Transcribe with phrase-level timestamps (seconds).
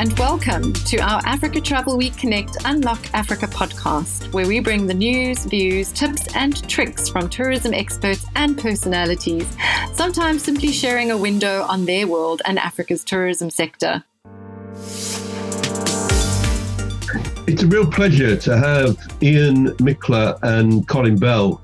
[0.00, 4.94] and welcome to our Africa Travel Week Connect Unlock Africa podcast, where we bring the
[4.94, 9.46] news, views, tips, and tricks from tourism experts and personalities,
[9.92, 14.02] sometimes simply sharing a window on their world and Africa's tourism sector.
[17.46, 21.60] It's a real pleasure to have Ian Michler and Colin Bell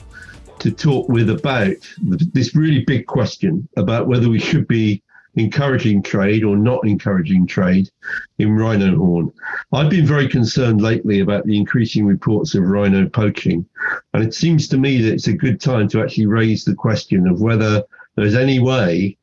[0.59, 5.03] to talk with about this really big question about whether we should be
[5.37, 7.91] encouraging trade or not encouraging trade
[8.39, 9.33] in rhino horn.
[9.73, 13.67] I've been very concerned lately about the increasing reports of rhino poaching,
[14.15, 17.29] and it seems to me that it's a good time to actually raise the question
[17.29, 17.83] of whether
[18.17, 19.17] there's any way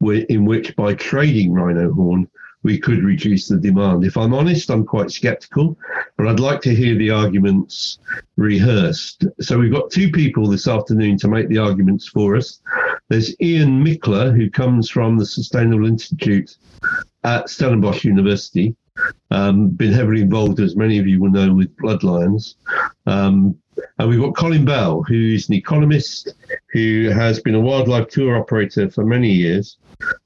[0.00, 2.28] in which by trading rhino horn
[2.64, 4.04] we could reduce the demand.
[4.04, 5.78] If I'm honest, I'm quite skeptical,
[6.16, 7.98] but I'd like to hear the arguments
[8.36, 9.26] rehearsed.
[9.40, 12.60] So we've got two people this afternoon to make the arguments for us.
[13.08, 16.56] There's Ian Michler, who comes from the Sustainable Institute
[17.22, 18.74] at Stellenbosch University.
[19.30, 22.54] Um, been heavily involved, as many of you will know, with Bloodlions.
[23.06, 23.56] Um,
[23.98, 26.32] and we've got Colin Bell, who's an economist
[26.72, 29.76] who has been a wildlife tour operator for many years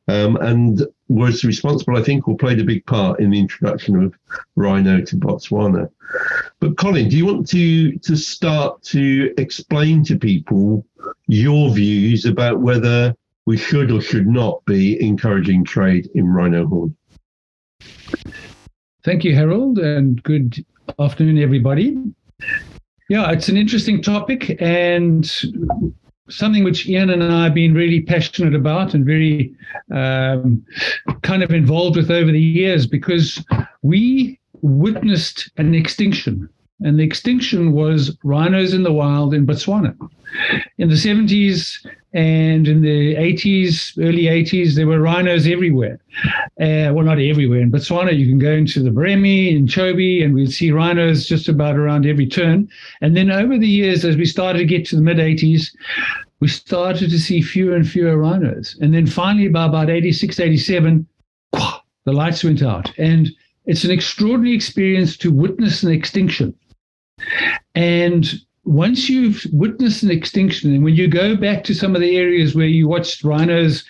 [0.08, 4.14] um, and was responsible, I think, or played a big part in the introduction of
[4.56, 5.90] rhino to Botswana.
[6.60, 10.84] But Colin, do you want to to start to explain to people
[11.26, 13.14] your views about whether
[13.46, 16.96] we should or should not be encouraging trade in rhino horn?
[19.04, 20.64] Thank you, Harold, and good
[20.98, 21.96] afternoon, everybody.
[23.08, 25.30] Yeah, it's an interesting topic and
[26.28, 29.54] something which Ian and I have been really passionate about and very
[29.92, 30.64] um,
[31.22, 33.44] kind of involved with over the years because
[33.82, 36.48] we witnessed an extinction.
[36.80, 39.96] And the extinction was rhinos in the wild in Botswana.
[40.78, 46.00] In the 70s, and in the 80s, early 80s, there were rhinos everywhere.
[46.58, 47.60] Uh, well, not everywhere.
[47.60, 51.48] In Botswana, you can go into the Moremi, in Chobe, and we'd see rhinos just
[51.48, 52.68] about around every turn.
[53.02, 55.66] And then over the years, as we started to get to the mid 80s,
[56.40, 58.76] we started to see fewer and fewer rhinos.
[58.80, 61.06] And then finally, by about 86, 87,
[61.52, 62.90] the lights went out.
[62.96, 63.28] And
[63.66, 66.54] it's an extraordinary experience to witness an extinction.
[67.74, 68.26] And
[68.68, 72.54] once you've witnessed an extinction, and when you go back to some of the areas
[72.54, 73.82] where you watched rhinos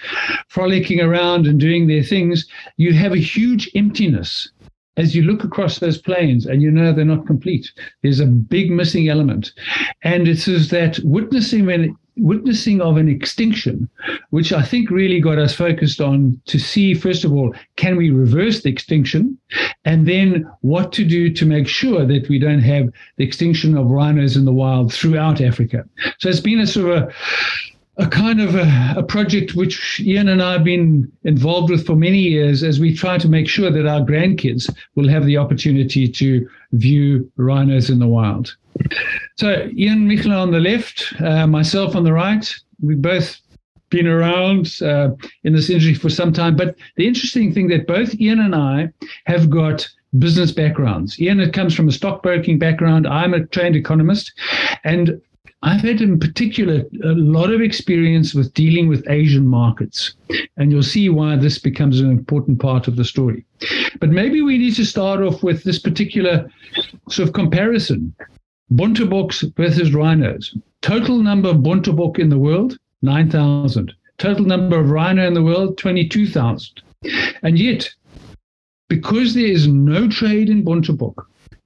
[0.47, 2.47] frolicking around and doing their things,
[2.77, 4.49] you have a huge emptiness
[4.97, 7.72] as you look across those plains and you know they're not complete.
[8.05, 9.53] There's a big missing element.
[10.03, 13.88] And it says that witnessing when witnessing of an extinction,
[14.30, 18.10] which I think really got us focused on to see, first of all, can we
[18.10, 19.38] reverse the extinction?
[19.84, 23.86] And then what to do to make sure that we don't have the extinction of
[23.86, 25.84] rhinos in the wild throughout Africa.
[26.18, 27.12] So it's been a sort of a
[27.98, 31.97] a kind of a, a, project which Ian and I have been involved with for
[31.97, 36.06] many years as we try to make sure that our grandkids will have the opportunity
[36.06, 38.56] to view rhinos in the wild.
[39.36, 42.48] So Ian Michler on the left, uh, myself on the right.
[42.81, 43.41] We've both
[43.91, 45.10] been around uh,
[45.42, 46.56] in this industry for some time.
[46.56, 48.91] But the interesting thing that both Ian and I
[49.26, 49.88] have got
[50.19, 51.20] business backgrounds.
[51.20, 53.06] Ian it comes from a stockbroking background.
[53.06, 54.32] I'm a trained economist,
[54.84, 55.20] and
[55.62, 60.14] I've had in particular a lot of experience with dealing with Asian markets.
[60.56, 63.44] And you'll see why this becomes an important part of the story.
[63.98, 66.48] But maybe we need to start off with this particular
[67.08, 68.14] sort of comparison
[68.72, 70.56] Bonteboks versus rhinos.
[70.82, 73.92] Total number of Bontebok in the world, 9,000.
[74.18, 76.82] Total number of rhino in the world, 22,000.
[77.42, 77.88] And yet,
[78.88, 81.14] because there is no trade in Bontebok,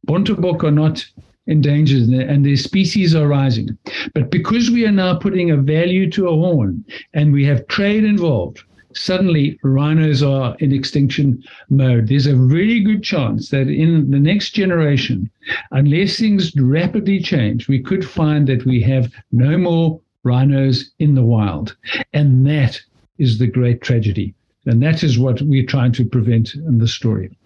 [0.07, 1.05] Bontebok are not
[1.47, 3.77] endangered and their species are rising.
[4.15, 8.05] But because we are now putting a value to a horn and we have trade
[8.05, 8.63] involved,
[8.95, 12.09] suddenly rhinos are in extinction mode.
[12.09, 15.31] There's a really good chance that in the next generation,
[15.71, 21.25] unless things rapidly change, we could find that we have no more rhinos in the
[21.25, 21.77] wild.
[22.13, 22.81] And that
[23.19, 24.35] is the great tragedy.
[24.67, 27.37] And that is what we're trying to prevent in the story.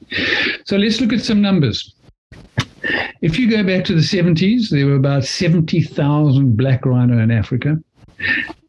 [0.65, 1.95] So let's look at some numbers.
[3.23, 7.79] If you go back to the 70s, there were about 70,000 black rhino in Africa.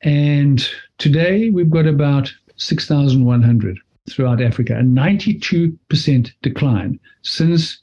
[0.04, 0.68] And
[0.98, 3.80] today we've got about 6,100
[4.10, 7.80] throughout Africa, a 92% decline since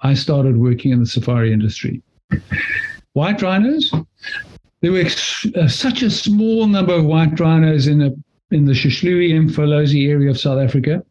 [0.00, 2.02] I started working in the safari industry.
[3.14, 3.92] White rhinos,
[4.80, 5.06] there were
[5.56, 8.16] uh, such a small number of white rhinos in the
[8.50, 11.04] in the Hluhluwe Mfolozi area of South Africa,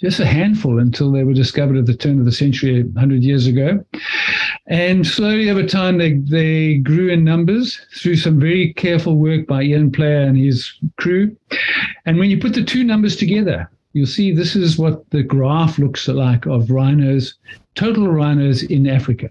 [0.00, 3.46] just a handful until they were discovered at the turn of the century 100 years
[3.46, 3.84] ago.
[4.68, 9.62] And slowly over time, they, they grew in numbers through some very careful work by
[9.62, 11.34] Ian Player and his crew.
[12.06, 15.78] And when you put the two numbers together, you'll see this is what the graph
[15.78, 17.34] looks like of rhinos,
[17.74, 19.30] total rhinos in Africa.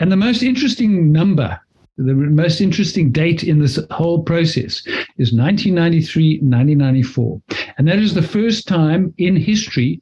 [0.00, 1.60] And the most interesting number,
[1.96, 4.84] the most interesting date in this whole process
[5.16, 7.40] is 1993 1994.
[7.78, 10.00] And that is the first time in history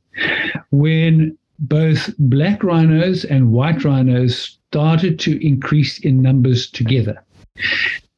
[0.70, 7.22] when both black rhinos and white rhinos started to increase in numbers together.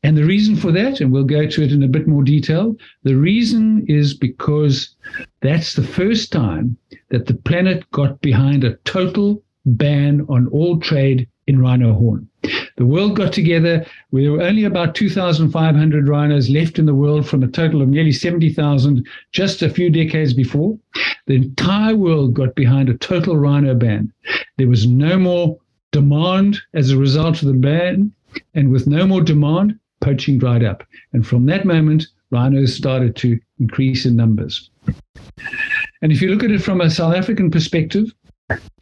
[0.05, 2.77] And the reason for that, and we'll go to it in a bit more detail,
[3.03, 4.94] the reason is because
[5.41, 6.77] that's the first time
[7.09, 12.29] that the planet got behind a total ban on all trade in rhino horn.
[12.76, 13.87] The world got together.
[14.12, 18.12] There were only about 2,500 rhinos left in the world from a total of nearly
[18.12, 20.79] 70,000 just a few decades before.
[21.26, 24.12] The entire world got behind a total rhino ban.
[24.58, 25.58] There was no more
[25.93, 28.12] demand as a result of the ban.
[28.55, 30.82] And with no more demand, poaching dried up.
[31.12, 34.70] And from that moment, rhinos started to increase in numbers.
[36.02, 38.12] And if you look at it from a South African perspective,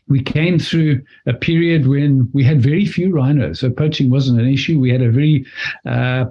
[0.09, 4.49] we came through a period when we had very few rhinos, so poaching wasn't an
[4.49, 4.79] issue.
[4.79, 5.47] We had a very
[5.87, 6.27] uh,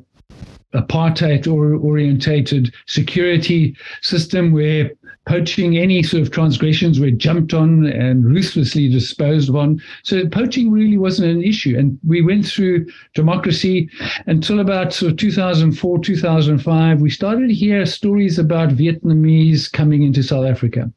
[0.74, 4.92] apartheid orientated security system where
[5.28, 9.80] poaching, any sort of transgressions were jumped on and ruthlessly disposed of.
[10.04, 11.78] So poaching really wasn't an issue.
[11.78, 13.90] And we went through democracy
[14.26, 17.02] until about sort of 2004, 2005.
[17.02, 20.92] We started to hear stories about Vietnamese coming into South Africa.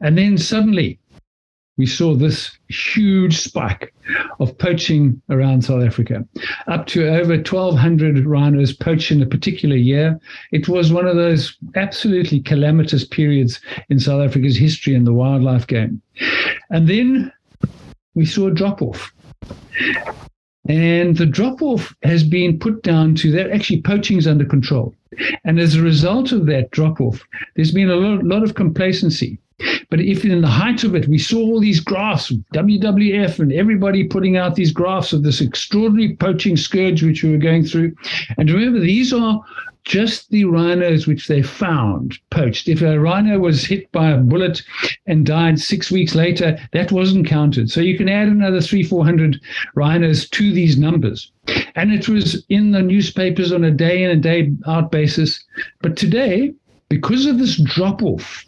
[0.00, 0.98] And then suddenly,
[1.76, 3.92] we saw this huge spike
[4.38, 6.24] of poaching around South Africa,
[6.68, 10.18] up to over 1,200 rhinos poached in a particular year.
[10.52, 15.66] It was one of those absolutely calamitous periods in South Africa's history in the wildlife
[15.66, 16.00] game.
[16.70, 17.32] And then
[18.14, 19.12] we saw a drop off.
[20.66, 24.94] And the drop off has been put down to that actually poaching is under control.
[25.44, 27.22] And as a result of that drop off,
[27.54, 29.38] there's been a lot, lot of complacency.
[29.88, 34.02] But if in the height of it, we saw all these graphs, WWF and everybody
[34.02, 37.94] putting out these graphs of this extraordinary poaching scourge which we were going through.
[38.36, 39.40] And remember, these are
[39.84, 42.68] just the rhinos which they found poached.
[42.68, 44.62] If a rhino was hit by a bullet
[45.06, 47.70] and died six weeks later, that wasn't counted.
[47.70, 49.40] So you can add another three, 400
[49.74, 51.30] rhinos to these numbers.
[51.76, 55.44] And it was in the newspapers on a day in and day out basis.
[55.82, 56.54] But today,
[56.88, 58.46] because of this drop off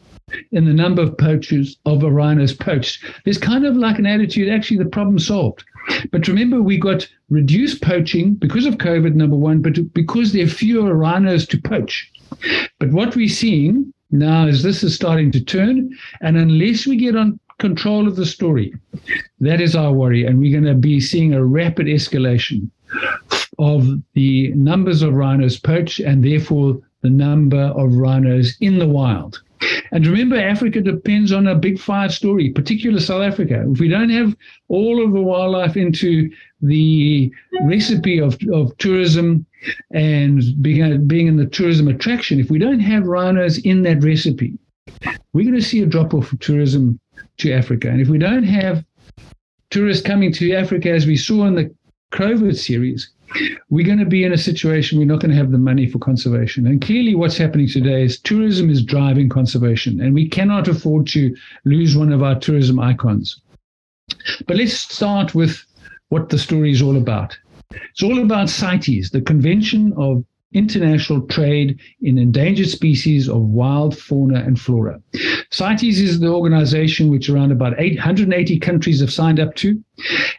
[0.50, 3.04] in the number of poachers of a rhinos poached.
[3.24, 5.64] There's kind of like an attitude, actually, the problem solved.
[6.10, 10.48] But remember, we got reduced poaching because of COVID, number one, but because there are
[10.48, 12.10] fewer rhinos to poach.
[12.80, 15.90] But what we're seeing now is this is starting to turn.
[16.20, 18.74] And unless we get on control of the story,
[19.38, 20.26] that is our worry.
[20.26, 22.68] And we're going to be seeing a rapid escalation
[23.60, 29.40] of the numbers of rhinos poached and therefore the number of rhinos in the wild.
[29.92, 33.64] And remember, Africa depends on a big five story, particularly South Africa.
[33.70, 34.36] If we don't have
[34.68, 36.30] all of the wildlife into
[36.60, 37.32] the
[37.62, 39.46] recipe of, of tourism
[39.92, 44.58] and being, being in the tourism attraction, if we don't have rhinos in that recipe,
[45.32, 46.98] we're going to see a drop off of tourism
[47.38, 47.88] to Africa.
[47.88, 48.84] And if we don't have
[49.70, 51.74] tourists coming to Africa, as we saw in the
[52.12, 53.10] COVID series,
[53.70, 55.98] we're going to be in a situation we're not going to have the money for
[55.98, 56.66] conservation.
[56.66, 61.34] And clearly, what's happening today is tourism is driving conservation, and we cannot afford to
[61.64, 63.40] lose one of our tourism icons.
[64.46, 65.64] But let's start with
[66.08, 67.36] what the story is all about.
[67.72, 74.40] It's all about CITES, the Convention of international trade in endangered species of wild fauna
[74.40, 75.00] and flora.
[75.50, 79.82] CITES is the organization which around about 880 countries have signed up to.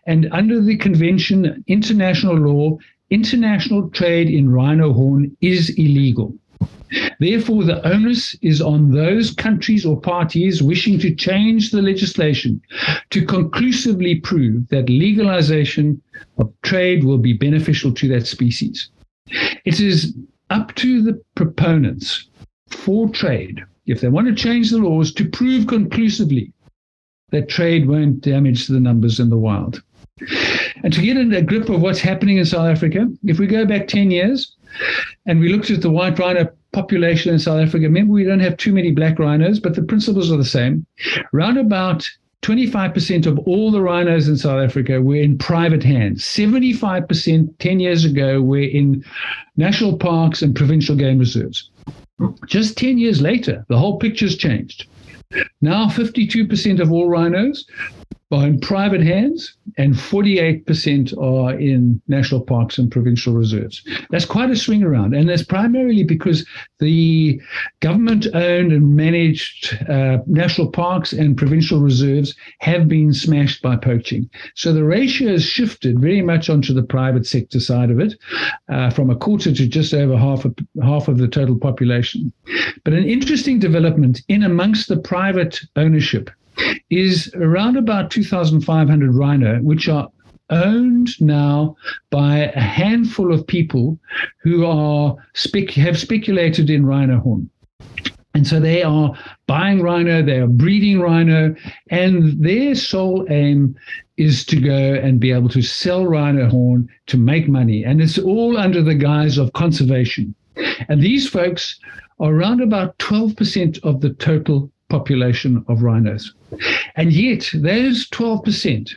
[0.06, 2.78] And under the convention, international law,
[3.10, 6.34] international trade in rhino horn is illegal.
[7.20, 12.62] Therefore, the onus is on those countries or parties wishing to change the legislation
[13.10, 16.02] to conclusively prove that legalization
[16.38, 18.90] of trade will be beneficial to that species.
[19.66, 20.14] It is
[20.50, 22.28] up to the proponents
[22.70, 26.54] for trade, if they want to change the laws, to prove conclusively
[27.32, 29.82] that trade won't damage the numbers in the wild.
[30.84, 33.88] And to get a grip of what's happening in South Africa, if we go back
[33.88, 34.56] 10 years
[35.26, 38.58] and we looked at the white rhino population in South Africa, remember we don't have
[38.58, 40.86] too many black rhinos, but the principles are the same.
[41.34, 42.10] Round about
[42.44, 46.24] 25% of all the rhinos in South Africa were in private hands.
[46.24, 49.04] 75% 10 years ago were in
[49.58, 51.70] national parks and provincial game reserves.
[52.48, 54.88] Just 10 years later, the whole picture's changed.
[55.62, 57.66] Now, 52% of all rhinos
[58.32, 63.84] are in private hands and 48% are in national parks and provincial reserves.
[64.10, 65.14] That's quite a swing around.
[65.16, 66.46] And that's primarily because
[66.80, 67.40] the
[67.80, 74.30] government owned and managed uh, national parks and provincial reserves have been smashed by poaching.
[74.56, 78.16] So the ratio has shifted very much onto the private sector side of it,
[78.68, 80.54] uh, from a quarter to just over half of,
[80.84, 82.34] half of the total population.
[82.84, 86.30] But an interesting development in amongst the private ownership
[86.90, 90.10] is around about 2,500 rhino, which are
[90.50, 91.76] owned now
[92.10, 94.00] by a handful of people
[94.42, 97.50] who are spec- have speculated in rhino horn.
[98.34, 101.56] And so they are buying rhino, they are breeding rhino,
[101.90, 103.76] and their sole aim
[104.18, 107.84] is to go and be able to sell rhino horn to make money.
[107.84, 110.36] And it's all under the guise of conservation.
[110.88, 111.80] And these folks
[112.20, 116.34] are around about 12% of the total population of rhinos.
[116.96, 118.90] And yet, those 12%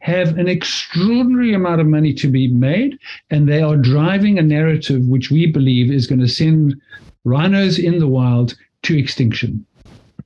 [0.00, 2.98] have an extraordinary amount of money to be made,
[3.30, 6.80] and they are driving a narrative which we believe is going to send
[7.24, 9.66] rhinos in the wild to extinction.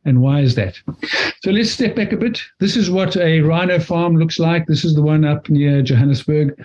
[0.05, 0.81] And why is that?
[1.43, 2.43] So let's step back a bit.
[2.59, 4.67] This is what a rhino farm looks like.
[4.67, 6.61] This is the one up near Johannesburg,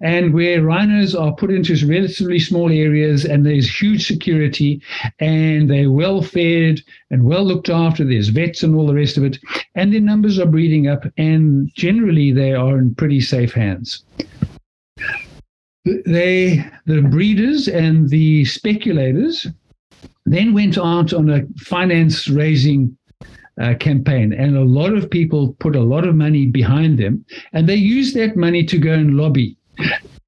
[0.00, 4.80] and where rhinos are put into relatively small areas, and there's huge security,
[5.20, 6.80] and they're well fed
[7.10, 8.04] and well looked after.
[8.04, 9.38] There's vets and all the rest of it,
[9.74, 14.04] and their numbers are breeding up, and generally they are in pretty safe hands
[16.04, 19.46] they the breeders and the speculators
[20.32, 22.96] then went out on a finance raising
[23.60, 27.68] uh, campaign, and a lot of people put a lot of money behind them, and
[27.68, 29.56] they used that money to go and lobby.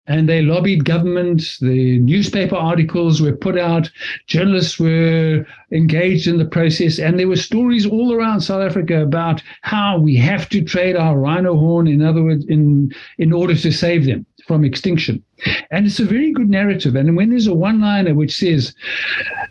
[0.07, 1.40] And they lobbied government.
[1.61, 3.88] The newspaper articles were put out.
[4.26, 6.99] Journalists were engaged in the process.
[6.99, 11.16] And there were stories all around South Africa about how we have to trade our
[11.16, 15.23] rhino horn, in other words, in, in order to save them from extinction.
[15.71, 16.97] And it's a very good narrative.
[16.97, 18.75] And when there's a one liner which says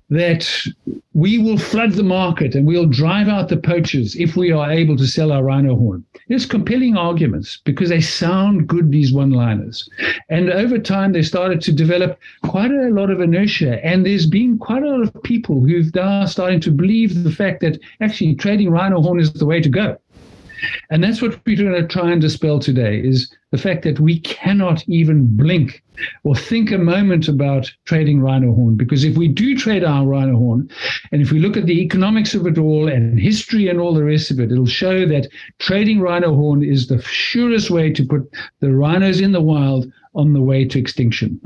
[0.10, 0.46] that
[1.14, 4.98] we will flood the market and we'll drive out the poachers if we are able
[4.98, 9.90] to sell our rhino horn, it's compelling arguments because they sound good, these one liners.
[10.28, 13.80] And over time, they started to develop quite a lot of inertia.
[13.86, 17.62] And there's been quite a lot of people who've now starting to believe the fact
[17.62, 19.98] that actually trading rhino horn is the way to go.
[20.90, 24.20] And that's what we're going to try and dispel today is the fact that we
[24.20, 25.84] cannot even blink
[26.24, 28.76] or think a moment about trading rhino horn.
[28.76, 30.70] Because if we do trade our rhino horn,
[31.12, 34.04] and if we look at the economics of it all and history and all the
[34.04, 35.28] rest of it, it'll show that
[35.60, 40.34] trading rhino horn is the surest way to put the rhinos in the wild on
[40.34, 41.40] the way to extinction.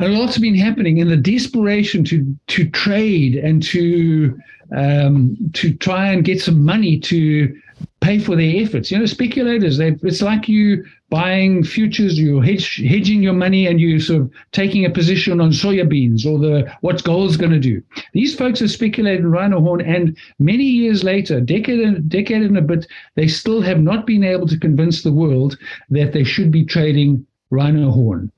[0.00, 4.38] A lot's been happening in the desperation to to trade and to
[4.76, 7.54] um, to try and get some money to
[8.00, 8.90] pay for their efforts.
[8.90, 13.80] You know, speculators, they, it's like you buying futures, you're hedge, hedging your money and
[13.80, 17.82] you sort of taking a position on soybeans or the what gold's going to do.
[18.12, 22.86] These folks are speculating rhino horn, and many years later, decade decade and a bit,
[23.14, 25.58] they still have not been able to convince the world
[25.90, 28.30] that they should be trading rhino horn.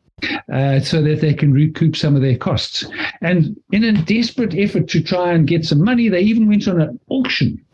[0.52, 2.84] Uh, so that they can recoup some of their costs.
[3.20, 6.80] And in a desperate effort to try and get some money, they even went on
[6.80, 7.64] an auction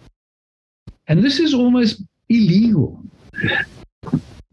[1.08, 3.00] and this is almost illegal.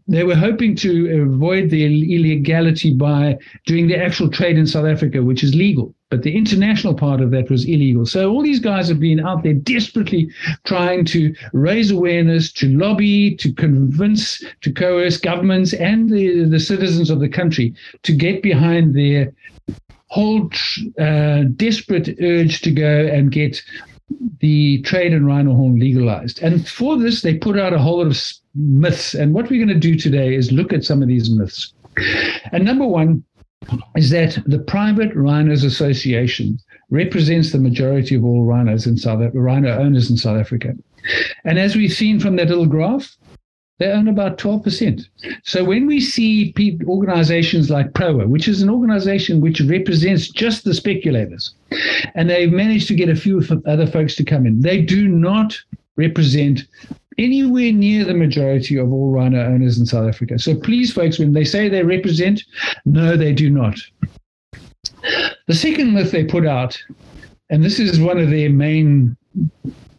[0.06, 5.22] They were hoping to avoid the illegality by doing the actual trade in South Africa,
[5.22, 5.94] which is legal.
[6.14, 8.06] But the international part of that was illegal.
[8.06, 10.30] So all these guys have been out there desperately
[10.62, 17.10] trying to raise awareness, to lobby, to convince, to coerce governments and the, the citizens
[17.10, 19.32] of the country to get behind their
[20.06, 20.48] whole
[21.00, 23.60] uh, desperate urge to go and get
[24.38, 26.40] the trade in rhino horn legalized.
[26.44, 28.22] And for this, they put out a whole lot of
[28.54, 29.14] myths.
[29.14, 31.74] And what we're going to do today is look at some of these myths.
[32.52, 33.24] And number one
[33.96, 36.58] is that the Private Rhinos Association
[36.90, 40.74] represents the majority of all rhinos in South rhino owners in South Africa.
[41.44, 43.16] And as we've seen from that little graph,
[43.78, 45.04] they own about 12%.
[45.42, 46.54] So when we see
[46.86, 51.54] organizations like PROA, which is an organization which represents just the speculators,
[52.14, 55.58] and they've managed to get a few other folks to come in, they do not
[55.96, 56.66] represent
[57.18, 60.38] anywhere near the majority of all rhino owners in South Africa.
[60.38, 62.42] So please, folks, when they say they represent,
[62.84, 63.78] no, they do not.
[65.46, 66.78] The second myth they put out,
[67.50, 69.16] and this is one of their main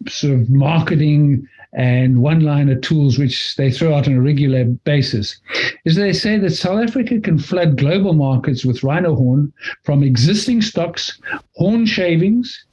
[0.07, 5.39] sort of marketing and one liner tools which they throw out on a regular basis
[5.83, 9.51] is they say that South Africa can flood global markets with rhino horn
[9.83, 11.19] from existing stocks,
[11.55, 12.65] horn shavings,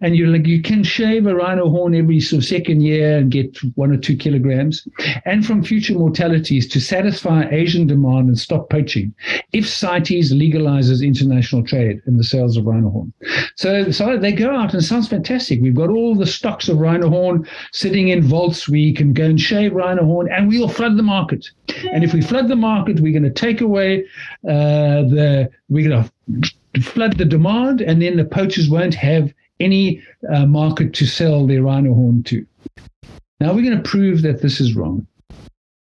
[0.00, 3.30] and you like you can shave a rhino horn every sort of second year and
[3.30, 4.86] get one or two kilograms,
[5.24, 9.14] and from future mortalities to satisfy Asian demand and stop poaching,
[9.52, 13.12] if CITES legalizes international trade in the sales of rhino horn.
[13.56, 15.60] So, so they go out and it sounds fantastic.
[15.60, 18.68] We've got all the stocks of rhino horn sitting in vaults.
[18.68, 21.48] We can go and shave rhino horn, and we'll flood the market.
[21.92, 24.04] And if we flood the market, we're going to take away
[24.48, 30.02] uh, the we're going to flood the demand, and then the poachers won't have any
[30.32, 32.46] uh, market to sell their rhino horn to.
[33.40, 35.06] Now we're going to prove that this is wrong.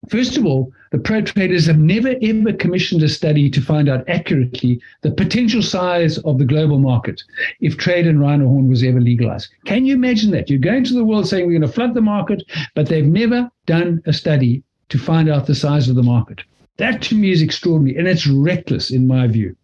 [0.09, 4.07] First of all, the pro traders have never ever commissioned a study to find out
[4.07, 7.23] accurately the potential size of the global market
[7.59, 9.49] if trade in rhino horn was ever legalized.
[9.65, 10.49] Can you imagine that?
[10.49, 12.43] You're going to the world saying we're going to flood the market,
[12.75, 16.43] but they've never done a study to find out the size of the market.
[16.77, 19.55] That to me is extraordinary and it's reckless in my view.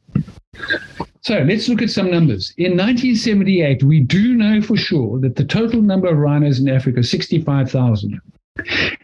[1.21, 2.53] So let's look at some numbers.
[2.57, 6.99] In 1978, we do know for sure that the total number of rhinos in Africa
[6.99, 8.19] is 65,000.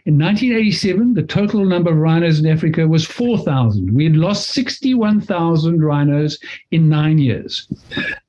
[0.04, 3.94] In 1987, the total number of rhinos in Africa was 4,000.
[3.94, 6.38] We had lost 61,000 rhinos
[6.70, 7.66] in nine years.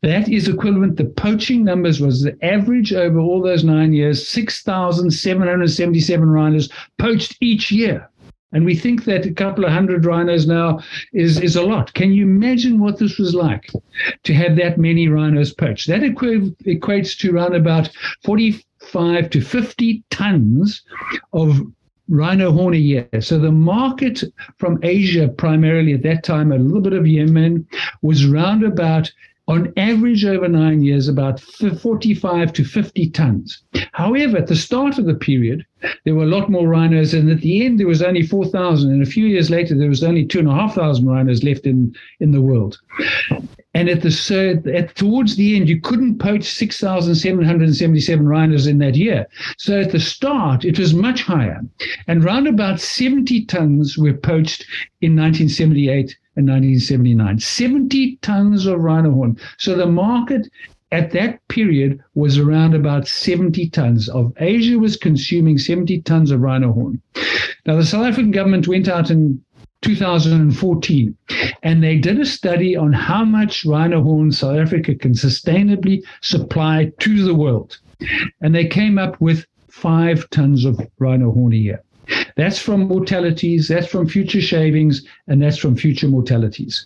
[0.02, 6.30] That is equivalent, the poaching numbers was the average over all those nine years 6,777
[6.30, 8.10] rhinos poached each year.
[8.52, 10.80] And we think that a couple of hundred rhinos now
[11.14, 11.94] is, is a lot.
[11.94, 13.70] Can you imagine what this was like
[14.24, 15.88] to have that many rhinos poached?
[15.88, 17.90] That equ- equates to around about
[18.24, 20.82] 45 to 50 tons
[21.34, 21.62] of
[22.08, 23.08] rhino horn a year.
[23.20, 24.24] So the market
[24.58, 27.68] from Asia, primarily at that time, a little bit of Yemen,
[28.02, 29.12] was round about
[29.50, 33.64] on average over nine years, about 45 to 50 tons.
[33.94, 35.66] However, at the start of the period,
[36.06, 38.92] there were a lot more rhinos, and at the end, there was only 4,000.
[38.92, 42.78] And a few years later, there was only 2,500 rhinos left in, in the world.
[43.74, 48.96] And at the so at, towards the end, you couldn't poach 6,777 rhinos in that
[48.96, 49.28] year.
[49.58, 51.62] So at the start, it was much higher.
[52.08, 54.66] And round about 70 tons were poached
[55.02, 57.40] in 1978 in 1979.
[57.40, 59.38] 70 tons of rhino horn.
[59.58, 60.48] So the market
[60.92, 66.42] at that period was around about 70 tons of Asia was consuming 70 tons of
[66.42, 67.02] rhino horn.
[67.66, 69.44] Now the South African government went out in
[69.82, 71.16] 2014
[71.64, 76.92] and they did a study on how much rhino horn South Africa can sustainably supply
[77.00, 77.78] to the world.
[78.42, 81.84] And they came up with five tons of rhino horn a year.
[82.40, 86.86] That's from mortalities, that's from future shavings, and that's from future mortalities.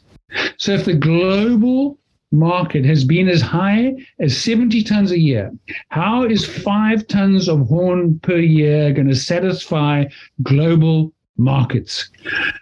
[0.57, 1.99] So if the global
[2.31, 5.51] market has been as high as 70 tons a year,
[5.89, 10.05] how is five tons of horn per year going to satisfy
[10.41, 12.09] global markets.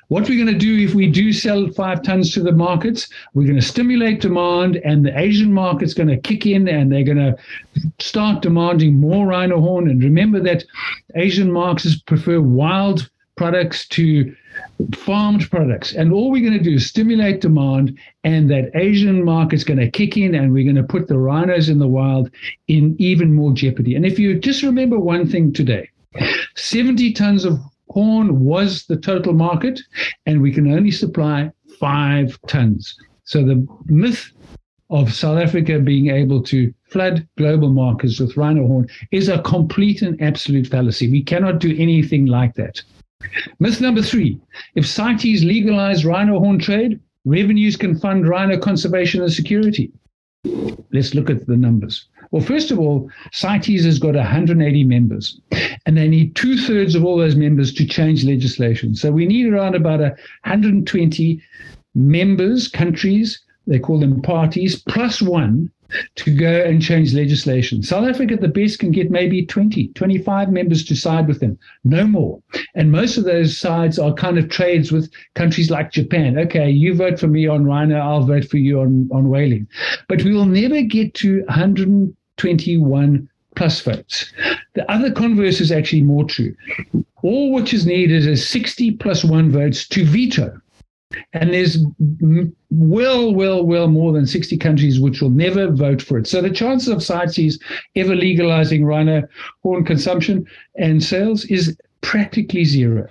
[0.08, 3.48] What we're going to do if we do sell five tons to the markets, we're
[3.48, 7.18] going to stimulate demand, and the Asian market's going to kick in and they're going
[7.18, 7.38] to
[8.00, 9.90] start demanding more rhino horn.
[9.90, 10.64] And remember that
[11.16, 14.36] Asian markets prefer wild products to
[14.96, 15.94] farmed products.
[15.94, 19.90] And all we're going to do is stimulate demand, and that Asian market's going to
[19.90, 22.30] kick in, and we're going to put the rhinos in the wild
[22.68, 23.96] in even more jeopardy.
[23.96, 25.90] And if you just remember one thing today
[26.56, 27.60] 70 tons of
[27.92, 29.80] corn was the total market,
[30.26, 32.96] and we can only supply five tons.
[33.26, 34.32] So the myth
[34.90, 40.02] of South Africa being able to flood global markets with rhino horn is a complete
[40.02, 41.10] and absolute fallacy.
[41.12, 42.82] We cannot do anything like that.
[43.60, 44.40] Myth number three
[44.76, 49.92] if CITES legalize rhino horn trade, revenues can fund rhino conservation and security.
[50.92, 52.08] Let's look at the numbers.
[52.32, 55.40] Well, first of all, CITES has got 180 members,
[55.86, 58.96] and they need two thirds of all those members to change legislation.
[58.96, 61.42] So we need around about 120
[61.94, 65.70] members, countries, they call them parties, plus one
[66.16, 67.84] to go and change legislation.
[67.84, 71.60] South Africa, at the best, can get maybe 20, 25 members to side with them,
[71.84, 72.42] no more.
[72.76, 76.38] And most of those sides are kind of trades with countries like Japan.
[76.40, 79.68] Okay, you vote for me on rhino, I'll vote for you on, on whaling.
[80.08, 81.44] But we will never get to
[82.44, 84.32] 121 plus votes.
[84.74, 86.56] The other converse is actually more true.
[87.24, 90.60] All which is needed is 60 plus one votes to veto
[91.34, 91.78] and there's
[92.70, 96.28] well, well, well more than 60 countries which will never vote for it.
[96.28, 97.60] So the chances of CITES
[97.96, 99.24] ever legalizing rhino
[99.64, 100.46] horn consumption
[100.78, 103.08] and sales is practically zero.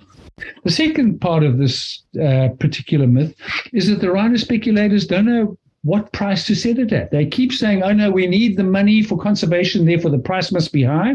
[0.64, 3.35] The second part of this uh, particular myth
[3.73, 7.11] is that the rhino speculators don't know what price to set it at.
[7.11, 10.73] They keep saying, oh no, we need the money for conservation, therefore the price must
[10.73, 11.14] be high.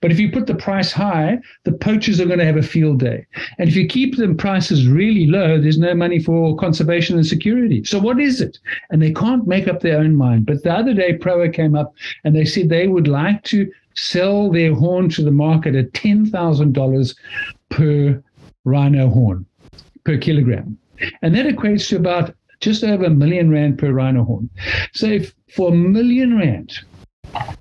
[0.00, 3.00] But if you put the price high, the poachers are going to have a field
[3.00, 3.26] day.
[3.58, 7.82] And if you keep the prices really low, there's no money for conservation and security.
[7.84, 8.58] So what is it?
[8.90, 10.46] And they can't make up their own mind.
[10.46, 14.50] But the other day, PROA came up and they said they would like to sell
[14.50, 17.16] their horn to the market at $10,000
[17.70, 18.22] per
[18.64, 19.44] rhino horn
[20.04, 20.78] per kilogram.
[21.22, 24.50] And that equates to about just over a million rand per rhino horn.
[24.92, 26.72] So if for a million rand,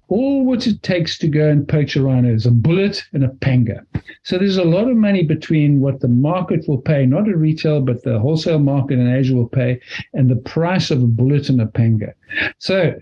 [0.08, 3.30] all what it takes to go and poach a rhino is a bullet and a
[3.30, 3.84] panga.
[4.24, 7.82] So there's a lot of money between what the market will pay, not at retail,
[7.82, 9.80] but the wholesale market in Asia will pay,
[10.14, 12.14] and the price of a bullet and a panga.
[12.60, 12.94] So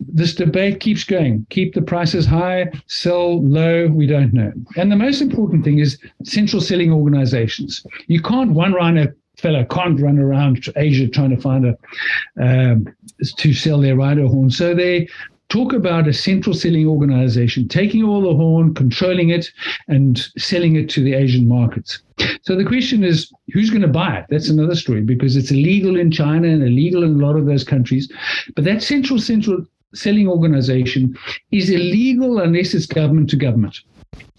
[0.00, 1.46] this debate keeps going.
[1.50, 4.52] Keep the prices high, sell low, we don't know.
[4.76, 7.84] And the most important thing is central selling organizations.
[8.08, 11.76] You can't one rhino fellow can't run around Asia trying to find a
[12.40, 12.86] um,
[13.36, 14.50] to sell their rhino horn.
[14.50, 15.08] So they
[15.48, 19.50] talk about a central selling organization taking all the horn, controlling it,
[19.86, 22.02] and selling it to the Asian markets.
[22.42, 24.26] So the question is, who's going to buy it?
[24.30, 27.64] That's another story because it's illegal in China and illegal in a lot of those
[27.64, 28.10] countries.
[28.54, 31.18] But that central central selling organization
[31.50, 33.78] is illegal unless it's government to government.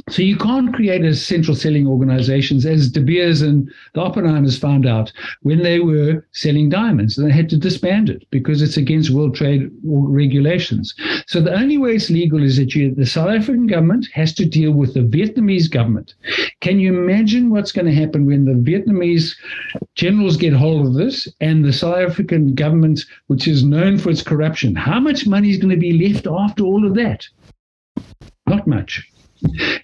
[0.10, 4.86] So you can't create a central selling organizations as De Beers and the Oppenheimers found
[4.86, 5.14] out
[5.44, 7.18] when they were selling diamonds.
[7.18, 10.94] And they had to disband it because it's against world trade regulations.
[11.28, 14.46] So the only way it's legal is that you, the South African government has to
[14.46, 16.16] deal with the Vietnamese government.
[16.60, 19.36] Can you imagine what's going to happen when the Vietnamese
[19.96, 24.22] generals get hold of this and the South African government, which is known for its
[24.22, 27.26] corruption, how much money is going to be left after all of that?
[28.48, 29.10] Not much.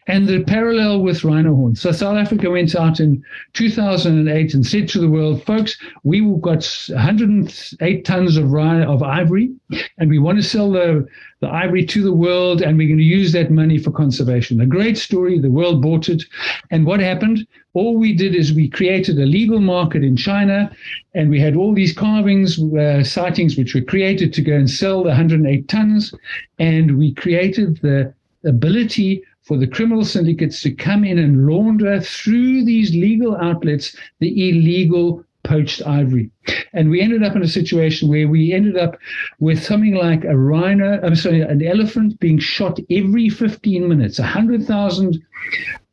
[0.07, 1.81] And the parallel with rhino horns.
[1.81, 6.67] So South Africa went out in 2008 and said to the world, folks, we've got
[6.89, 9.51] 108 tons of rhino, of ivory,
[9.97, 11.05] and we want to sell the,
[11.41, 14.61] the ivory to the world, and we're going to use that money for conservation.
[14.61, 15.39] A great story.
[15.39, 16.23] The world bought it.
[16.71, 17.45] And what happened?
[17.73, 20.71] All we did is we created a legal market in China,
[21.13, 25.03] and we had all these carvings, uh, sightings, which were created to go and sell
[25.03, 26.13] the 108 tons.
[26.57, 28.13] And we created the
[28.45, 34.47] ability for the criminal syndicates to come in and launder through these legal outlets the
[34.47, 36.29] illegal poached ivory.
[36.73, 38.99] And we ended up in a situation where we ended up
[39.39, 44.19] with something like a rhino, I'm sorry, an elephant being shot every 15 minutes.
[44.19, 45.19] 100,000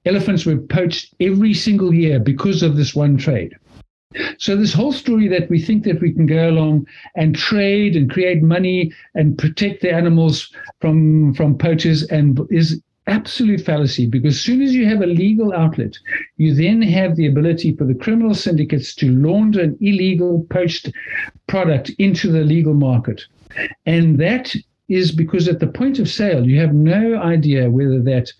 [0.05, 3.57] elephants were poached every single year because of this one trade.
[4.38, 8.11] So this whole story that we think that we can go along and trade and
[8.11, 14.40] create money and protect the animals from from poachers and is absolute fallacy because as
[14.40, 15.97] soon as you have a legal outlet,
[16.37, 20.90] you then have the ability for the criminal syndicates to launder an illegal poached
[21.47, 23.23] product into the legal market.
[23.87, 24.55] And that
[24.88, 28.31] is because at the point of sale, you have no idea whether that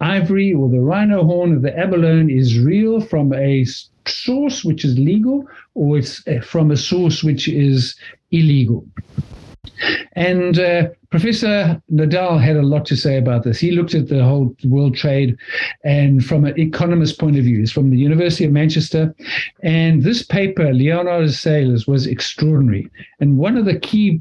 [0.00, 3.64] ivory or the rhino horn or the abalone is real from a
[4.06, 7.96] source which is legal or it's uh, from a source which is
[8.30, 8.86] illegal.
[10.12, 13.58] And uh, Professor Nadal had a lot to say about this.
[13.58, 15.38] He looked at the whole world trade
[15.82, 17.60] and from an economist point of view.
[17.60, 19.14] He's from the University of Manchester.
[19.62, 22.90] And this paper, Leonardo's Sailors, was extraordinary.
[23.20, 24.20] And one of the key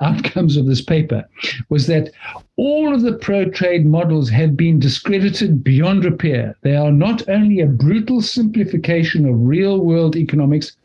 [0.00, 1.24] outcomes of this paper
[1.68, 2.10] was that
[2.56, 6.56] all of the pro trade models have been discredited beyond repair.
[6.62, 10.76] They are not only a brutal simplification of real world economics,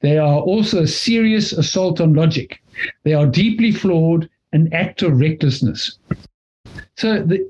[0.00, 2.60] they are also a serious assault on logic.
[3.04, 5.98] They are deeply flawed an act of recklessness.
[6.96, 7.46] So the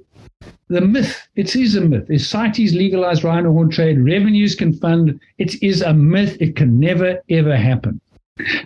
[0.69, 2.09] the myth, it is a myth.
[2.09, 4.01] Is CITES legalized rhino horn trade?
[4.01, 5.19] Revenues can fund.
[5.39, 6.37] It is a myth.
[6.41, 8.01] It can never, ever happen.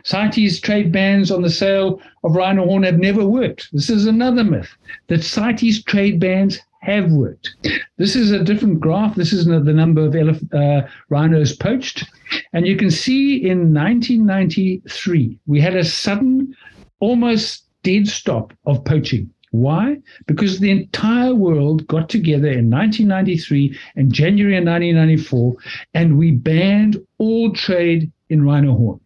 [0.04, 3.70] CITES trade bans on the sale of rhino horn have never worked.
[3.72, 4.76] This is another myth
[5.08, 7.56] that CITES trade bans have worked.
[7.96, 9.14] This is a different graph.
[9.14, 12.04] This is the number of elef- uh, rhinos poached.
[12.52, 16.54] And you can see in 1993, we had a sudden,
[17.00, 19.30] almost dead stop of poaching.
[19.52, 19.98] Why?
[20.26, 25.54] Because the entire world got together in 1993 and January of 1994,
[25.94, 28.98] and we banned all trade in rhino horn.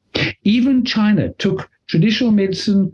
[0.45, 2.91] Even China took traditional medicine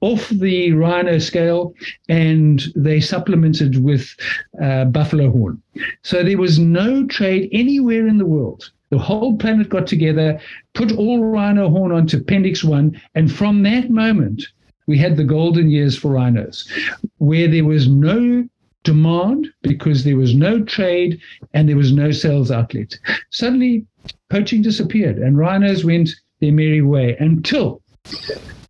[0.00, 1.74] off the rhino scale
[2.08, 4.14] and they supplemented with
[4.62, 5.60] uh, buffalo horn.
[6.02, 8.70] So there was no trade anywhere in the world.
[8.90, 10.38] The whole planet got together,
[10.74, 14.46] put all rhino horn onto Appendix 1, and from that moment,
[14.86, 16.70] we had the golden years for rhinos,
[17.18, 18.46] where there was no
[18.84, 21.20] demand because there was no trade
[21.54, 22.98] and there was no sales outlet.
[23.30, 23.86] Suddenly,
[24.28, 27.80] poaching disappeared and rhinos went their merry way until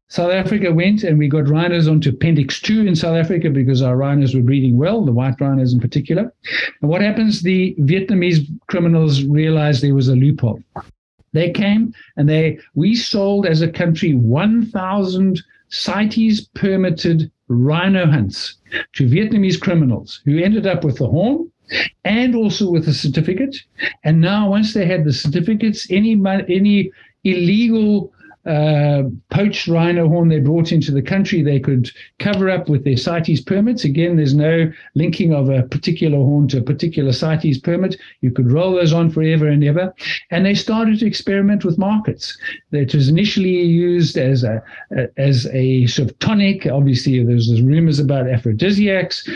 [0.08, 3.96] South Africa went and we got rhinos onto Appendix 2 in South Africa because our
[3.96, 6.30] rhinos were breeding well, the white rhinos in particular.
[6.82, 7.40] And what happens?
[7.40, 10.62] The Vietnamese criminals realized there was a loophole.
[11.32, 18.58] They came and they we sold as a country 1,000 CITES permitted rhino hunts
[18.92, 21.50] to Vietnamese criminals who ended up with the horn
[22.04, 23.56] and also with a certificate.
[24.04, 26.12] And now, once they had the certificates, any
[26.48, 26.92] any
[27.24, 28.12] illegal
[28.44, 32.96] uh, poached rhino horn they brought into the country, they could cover up with their
[32.96, 33.84] CITES permits.
[33.84, 37.96] Again, there's no linking of a particular horn to a particular CITES permit.
[38.20, 39.94] You could roll those on forever and ever.
[40.30, 42.36] And they started to experiment with markets.
[42.72, 44.62] It was initially used as a,
[45.16, 46.66] as a sort of tonic.
[46.66, 49.28] Obviously, there's, there's rumors about aphrodisiacs.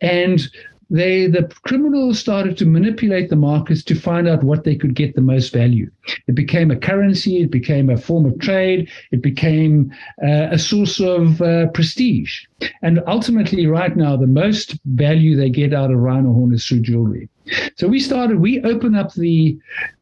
[0.00, 0.48] And
[0.92, 5.14] they the criminals started to manipulate the markets to find out what they could get
[5.14, 5.90] the most value.
[6.28, 9.90] It became a currency, it became a form of trade, it became
[10.22, 12.44] uh, a source of uh, prestige.
[12.82, 16.82] And ultimately, right now, the most value they get out of rhino horn is through
[16.82, 17.28] jewelry.
[17.76, 19.58] So we started, we opened up the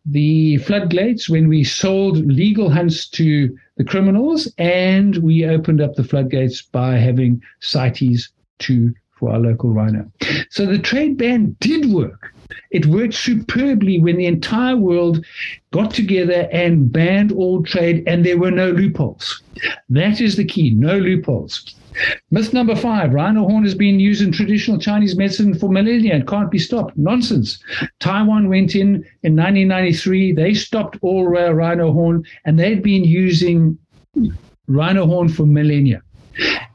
[0.07, 6.05] the floodgates when we sold legal hunts to the criminals, and we opened up the
[6.05, 10.11] floodgates by having CITES to for our local rhino.
[10.49, 12.33] So the trade ban did work.
[12.71, 15.25] It worked superbly when the entire world
[15.73, 19.43] got together and banned all trade and there were no loopholes.
[19.91, 21.77] That is the key no loopholes.
[22.31, 26.27] Myth number five rhino horn has been used in traditional Chinese medicine for millennia and
[26.27, 26.97] can't be stopped.
[26.97, 27.59] Nonsense.
[27.99, 30.33] Taiwan went in in 1993.
[30.33, 33.77] They stopped all rare rhino horn and they'd been using
[34.67, 36.03] rhino horn for millennia.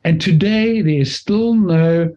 [0.04, 2.16] And today, there's still no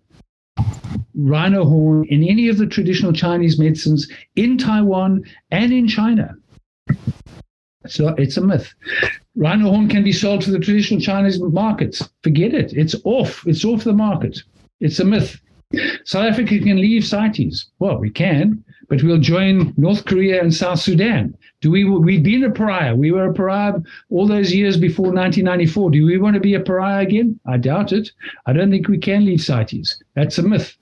[1.19, 6.35] rhino horn in any of the traditional Chinese medicines in Taiwan and in China.
[7.87, 8.73] So it's a myth.
[9.35, 12.09] Rhino horn can be sold to the traditional Chinese markets.
[12.23, 12.73] Forget it.
[12.73, 13.47] It's off.
[13.47, 14.43] It's off the market.
[14.81, 15.41] It's a myth.
[16.05, 17.71] South Africa can leave CITES.
[17.79, 21.37] Well, we can, but we'll join North Korea and South Sudan.
[21.61, 21.85] Do we?
[21.85, 22.95] We've been a pariah.
[22.95, 23.75] We were a pariah
[24.11, 25.91] all those years before 1994.
[25.91, 27.39] Do we want to be a pariah again?
[27.47, 28.11] I doubt it.
[28.47, 30.03] I don't think we can leave CITES.
[30.15, 30.77] That's a myth.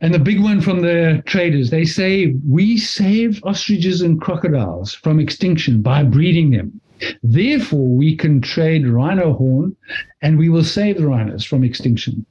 [0.00, 5.20] And the big one from the traders, they say we saved ostriches and crocodiles from
[5.20, 6.80] extinction by breeding them.
[7.22, 9.76] Therefore, we can trade rhino horn
[10.20, 12.26] and we will save the rhinos from extinction.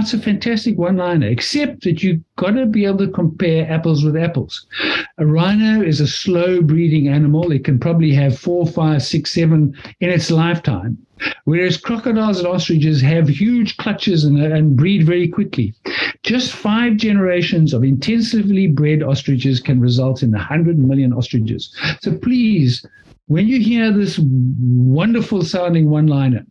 [0.00, 4.04] It's a fantastic one liner, except that you've got to be able to compare apples
[4.04, 4.66] with apples.
[5.18, 7.52] A rhino is a slow breeding animal.
[7.52, 10.98] It can probably have four, five, six, seven in its lifetime.
[11.44, 15.74] Whereas crocodiles and ostriches have huge clutches and, and breed very quickly.
[16.22, 21.74] Just five generations of intensively bred ostriches can result in 100 million ostriches.
[22.00, 22.84] So please,
[23.26, 26.44] when you hear this wonderful sounding one liner,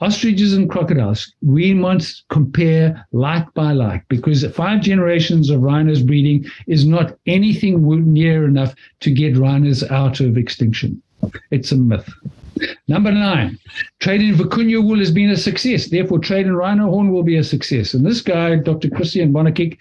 [0.00, 6.44] Ostriches and crocodiles, we must compare like by like because five generations of rhinos breeding
[6.66, 11.02] is not anything near enough to get rhinos out of extinction.
[11.50, 12.08] It's a myth.
[12.88, 13.58] Number nine,
[14.00, 15.90] trade in vicuña wool has been a success.
[15.90, 17.94] Therefore, trade in rhino horn will be a success.
[17.94, 18.90] And this guy, Dr.
[18.90, 19.78] Christian Bonacic,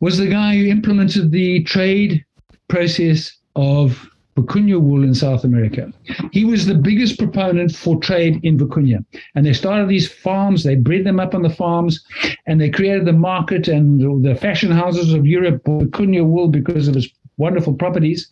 [0.00, 2.24] was the guy who implemented the trade
[2.68, 5.92] process of vicuña wool in South America.
[6.32, 9.04] He was the biggest proponent for trade in vicuña.
[9.34, 12.04] And they started these farms, they bred them up on the farms,
[12.46, 16.96] and they created the market and the fashion houses of Europe vicuña wool because of
[16.96, 18.30] its wonderful properties.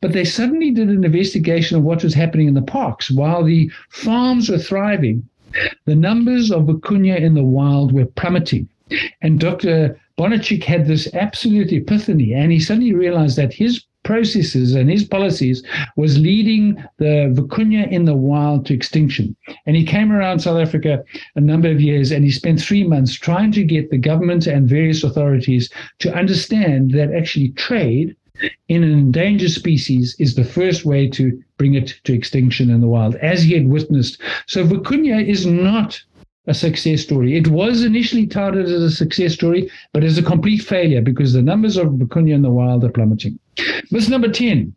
[0.00, 3.10] But they suddenly did an investigation of what was happening in the parks.
[3.10, 5.28] While the farms were thriving,
[5.84, 8.68] the numbers of vicuña in the wild were plummeting.
[9.22, 9.98] And Dr.
[10.18, 15.62] Bonacic had this absolute epiphany, and he suddenly realized that his processes and his policies
[15.96, 19.34] was leading the vicuña in the wild to extinction.
[19.66, 21.02] And he came around South Africa
[21.34, 24.68] a number of years and he spent three months trying to get the government and
[24.68, 28.14] various authorities to understand that actually trade
[28.68, 32.88] in an endangered species is the first way to bring it to extinction in the
[32.88, 34.20] wild, as he had witnessed.
[34.46, 36.02] So vicuña is not
[36.46, 37.36] a success story.
[37.36, 41.42] It was initially touted as a success story, but is a complete failure because the
[41.42, 43.38] numbers of vicuña in the wild are plummeting.
[43.90, 44.74] Myth number 10.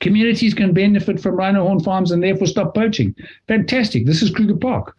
[0.00, 3.14] Communities can benefit from rhino horn farms and therefore stop poaching.
[3.46, 4.06] Fantastic.
[4.06, 4.96] This is Kruger Park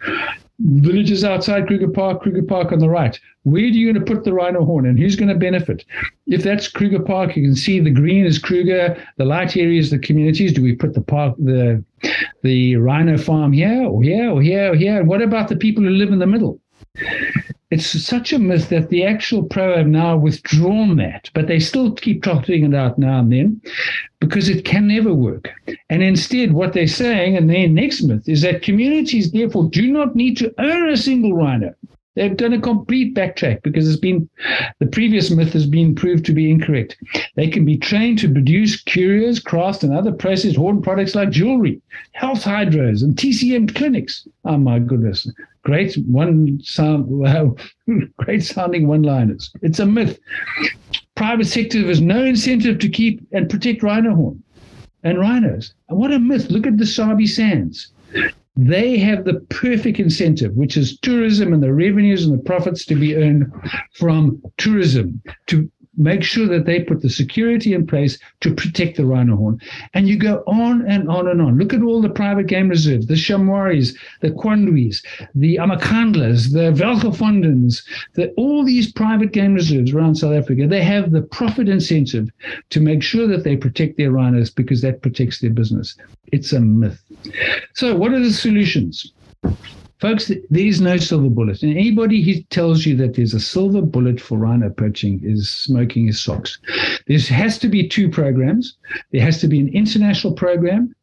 [0.65, 3.19] villages outside Kruger Park, Kruger Park on the right.
[3.43, 5.85] Where are you going to put the rhino horn and who's going to benefit?
[6.27, 9.89] If that's Kruger Park, you can see the green is Kruger, the light area is
[9.89, 10.53] the communities.
[10.53, 11.83] Do we put the park, the
[12.43, 15.03] the rhino farm here or here or here or here?
[15.03, 16.59] What about the people who live in the middle?
[17.71, 21.93] It's such a myth that the actual pro have now withdrawn that, but they still
[21.93, 23.61] keep trotting it out now and then
[24.19, 25.49] because it can never work.
[25.89, 30.17] And instead, what they're saying, and their next myth, is that communities therefore do not
[30.17, 31.73] need to own a single rhino.
[32.15, 34.29] They've done a complete backtrack because it's been
[34.79, 36.97] the previous myth has been proved to be incorrect.
[37.35, 41.81] They can be trained to produce curios, crafts, and other processed horn products like jewelry,
[42.11, 44.27] health hydros, and TCM clinics.
[44.43, 45.25] Oh my goodness.
[45.63, 47.55] Great one sound wow,
[48.17, 49.51] great sounding one-liners.
[49.61, 50.19] It's a myth.
[51.15, 54.43] Private sector has no incentive to keep and protect rhino horn
[55.03, 55.73] and rhinos.
[55.89, 56.49] And what a myth.
[56.49, 57.91] Look at the Sabi Sands
[58.57, 62.95] they have the perfect incentive, which is tourism and the revenues and the profits to
[62.95, 63.51] be earned
[63.93, 65.69] from tourism to
[66.01, 69.61] make sure that they put the security in place to protect the rhino horn.
[69.93, 71.57] And you go on and on and on.
[71.57, 77.83] Look at all the private game reserves, the Shamwaris, the Kwandwes, the Amakhandlas, the Welgevondens,
[78.13, 80.67] the, all these private game reserves around South Africa.
[80.67, 82.29] They have the profit incentive
[82.71, 85.95] to make sure that they protect their rhinos because that protects their business.
[86.31, 87.01] It's a myth.
[87.73, 89.11] So, what are the solutions?
[90.01, 91.61] Folks, there is no silver bullet.
[91.61, 96.07] And anybody who tells you that there's a silver bullet for rhino poaching is smoking
[96.07, 96.57] his socks.
[97.05, 98.77] There has to be two programs.
[99.11, 100.95] There has to be an international program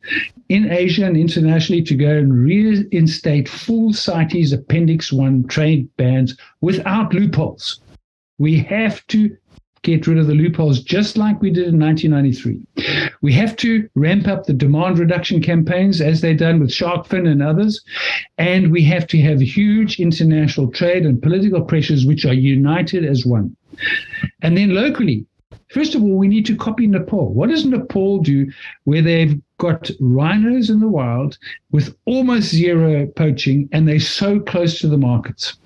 [0.49, 7.15] in Asia and internationally to go and reinstate full CITES Appendix 1 trade bans without
[7.15, 7.81] loopholes.
[8.39, 9.37] We have to
[9.83, 13.13] get rid of the loopholes just like we did in 1993.
[13.23, 17.27] We have to ramp up the demand reduction campaigns as they've done with shark fin
[17.27, 17.83] and others.
[18.39, 23.27] And we have to have huge international trade and political pressures which are united as
[23.27, 23.57] one.
[24.43, 25.27] And then locally,
[25.71, 27.35] First of all, we need to copy Nepal.
[27.35, 28.51] What does Nepal do
[28.85, 31.37] where they've got rhinos in the wild
[31.71, 35.59] with almost zero poaching and they're so close to the markets?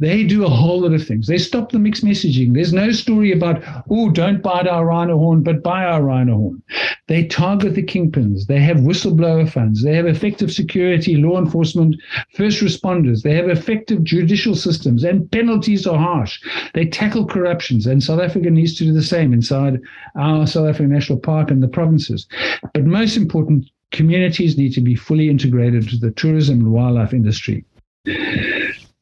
[0.00, 1.26] They do a whole lot of things.
[1.26, 2.54] They stop the mixed messaging.
[2.54, 6.62] There's no story about, oh, don't bite our rhino horn, but buy our rhino horn.
[7.06, 8.46] They target the kingpins.
[8.46, 9.82] They have whistleblower funds.
[9.82, 11.96] They have effective security, law enforcement,
[12.34, 13.22] first responders.
[13.22, 16.40] They have effective judicial systems, and penalties are harsh.
[16.72, 19.80] They tackle corruptions, and South Africa needs to do the same inside
[20.16, 22.26] our South African National Park and the provinces.
[22.72, 27.64] But most important, communities need to be fully integrated to the tourism and wildlife industry.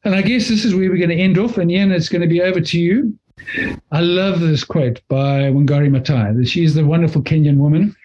[0.03, 1.57] And I guess this is where we're going to end off.
[1.57, 3.17] And Ian, it's going to be over to you.
[3.91, 6.47] I love this quote by Wangari Maathai.
[6.47, 7.95] She's the wonderful Kenyan woman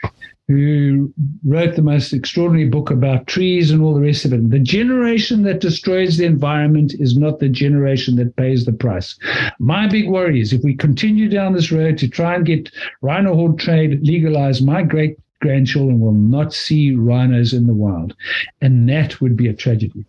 [0.48, 1.12] who
[1.46, 4.50] wrote the most extraordinary book about trees and all the rest of it.
[4.50, 9.18] The generation that destroys the environment is not the generation that pays the price.
[9.58, 13.34] My big worry is if we continue down this road to try and get rhino
[13.34, 18.16] horn trade legalized, my great grandchildren will not see rhinos in the wild.
[18.62, 20.04] And that would be a tragedy.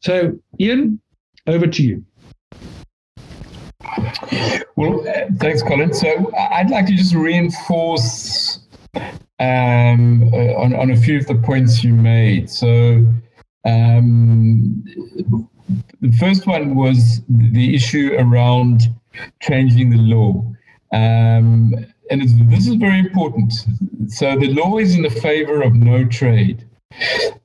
[0.00, 1.00] So, Ian,
[1.46, 2.04] over to you.
[4.76, 5.04] Well,
[5.38, 5.92] thanks, Colin.
[5.92, 8.60] So I'd like to just reinforce
[9.38, 12.48] um, uh, on, on a few of the points you made.
[12.48, 13.06] So
[13.66, 14.82] um,
[16.00, 18.82] the first one was the issue around
[19.42, 20.42] changing the law.
[20.92, 21.74] Um,
[22.10, 23.52] and this is very important.
[24.08, 26.66] So the law is in the favor of no trade.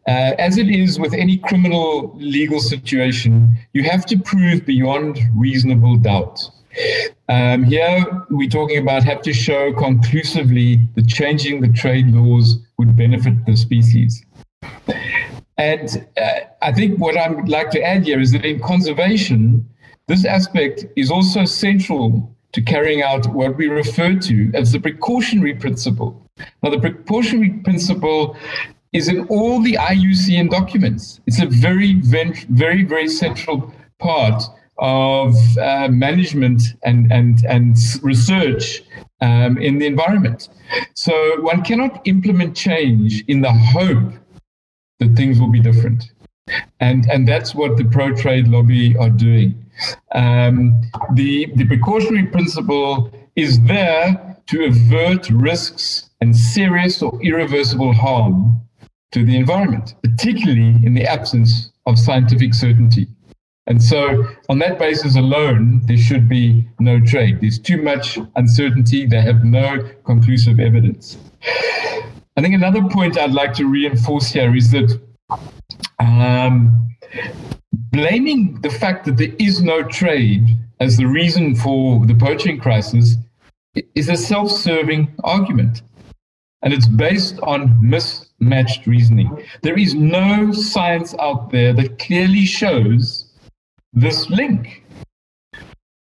[0.07, 5.97] Uh, as it is with any criminal legal situation, you have to prove beyond reasonable
[5.97, 6.39] doubt.
[7.29, 12.95] Um, here, we're talking about have to show conclusively that changing the trade laws would
[12.95, 14.23] benefit the species.
[15.57, 19.67] And uh, I think what I'd like to add here is that in conservation,
[20.07, 25.53] this aspect is also central to carrying out what we refer to as the precautionary
[25.53, 26.25] principle.
[26.63, 28.35] Now, the precautionary principle
[28.91, 31.21] is in all the IUCN documents.
[31.27, 34.41] It's a very, very, very central part
[34.79, 38.81] of uh, management and, and, and research
[39.21, 40.49] um, in the environment.
[40.95, 44.13] So one cannot implement change in the hope
[44.99, 46.11] that things will be different.
[46.79, 49.65] And, and that's what the pro trade lobby are doing.
[50.13, 50.81] Um,
[51.13, 58.59] the, the precautionary principle is there to avert risks and serious or irreversible harm
[59.11, 63.07] to the environment, particularly in the absence of scientific certainty.
[63.67, 67.39] And so, on that basis alone, there should be no trade.
[67.39, 69.05] There's too much uncertainty.
[69.05, 71.17] They have no conclusive evidence.
[72.35, 74.99] I think another point I'd like to reinforce here is that
[75.99, 76.89] um,
[77.71, 83.15] blaming the fact that there is no trade as the reason for the poaching crisis
[83.95, 85.81] is a self serving argument.
[86.61, 89.45] And it's based on mismatched reasoning.
[89.61, 93.31] There is no science out there that clearly shows
[93.93, 94.83] this link.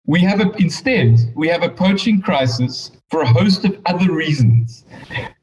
[0.05, 4.83] We have a, instead, we have a poaching crisis for a host of other reasons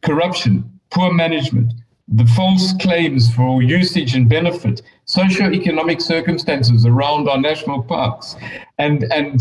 [0.02, 1.72] corruption, poor management,
[2.10, 8.34] the false claims for usage and benefit, socio-economic circumstances around our national parks,
[8.78, 9.40] and, and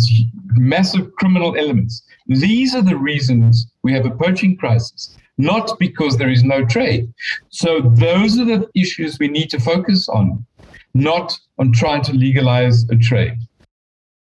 [0.55, 2.03] massive criminal elements.
[2.27, 7.13] These are the reasons we have a poaching crisis, not because there is no trade.
[7.49, 10.45] So those are the issues we need to focus on,
[10.93, 13.37] not on trying to legalize a trade.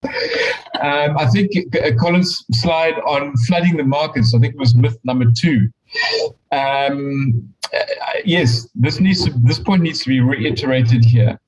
[0.05, 4.99] Um, I think uh, Colin's slide on flooding the markets, I think it was myth
[5.05, 5.69] number two.
[6.51, 7.79] Um, uh,
[8.25, 11.41] yes, this needs to, this point needs to be reiterated here.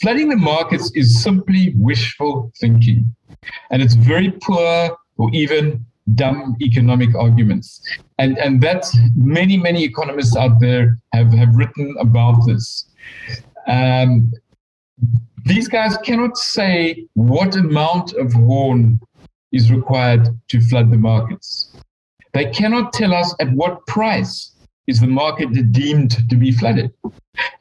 [0.00, 3.14] Flooding the markets is simply wishful thinking,
[3.70, 7.80] and it's very poor or even dumb economic arguments.
[8.18, 12.90] And and that many many economists out there have have written about this.
[13.68, 14.32] Um,
[15.44, 19.00] these guys cannot say what amount of horn
[19.52, 21.71] is required to flood the markets.
[22.34, 24.52] They cannot tell us at what price
[24.86, 26.92] is the market deemed to be flooded.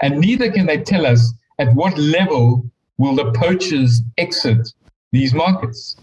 [0.01, 2.65] And neither can they tell us at what level
[2.97, 4.67] will the poachers exit
[5.11, 5.97] these markets.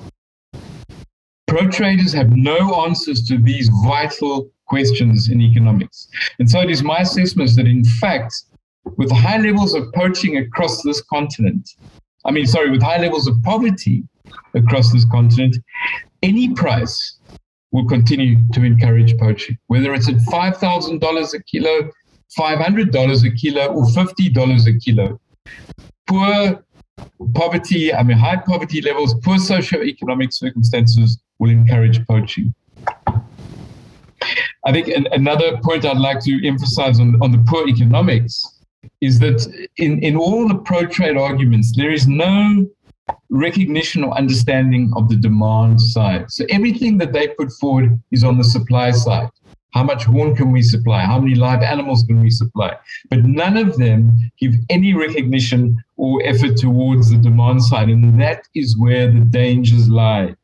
[1.47, 6.09] Pro traders have no answers to these vital questions in economics.
[6.39, 8.35] And so it is my assessment that, in fact,
[8.97, 11.71] with high levels of poaching across this continent,
[12.25, 14.05] I mean, sorry, with high levels of poverty
[14.55, 15.57] across this continent,
[16.23, 17.18] any price
[17.73, 21.91] will continue to encourage poaching, whether it's at $5,000 a kilo,
[22.39, 25.21] $500 a kilo, or $50 a kilo.
[26.07, 26.65] Poor
[27.35, 32.55] poverty, I mean, high poverty levels, poor socio-economic circumstances will encourage poaching.
[34.65, 38.43] I think another point I'd like to emphasize on, on the poor economics
[39.01, 39.47] is that
[39.77, 42.67] in, in all the pro trade arguments, there is no
[43.31, 46.31] recognition or understanding of the demand side.
[46.31, 49.31] So everything that they put forward is on the supply side.
[49.73, 51.03] How much horn can we supply?
[51.03, 52.75] How many live animals can we supply?
[53.11, 57.91] But none of them give any recognition or effort towards the demand side.
[57.91, 60.35] And that is where the dangers lie.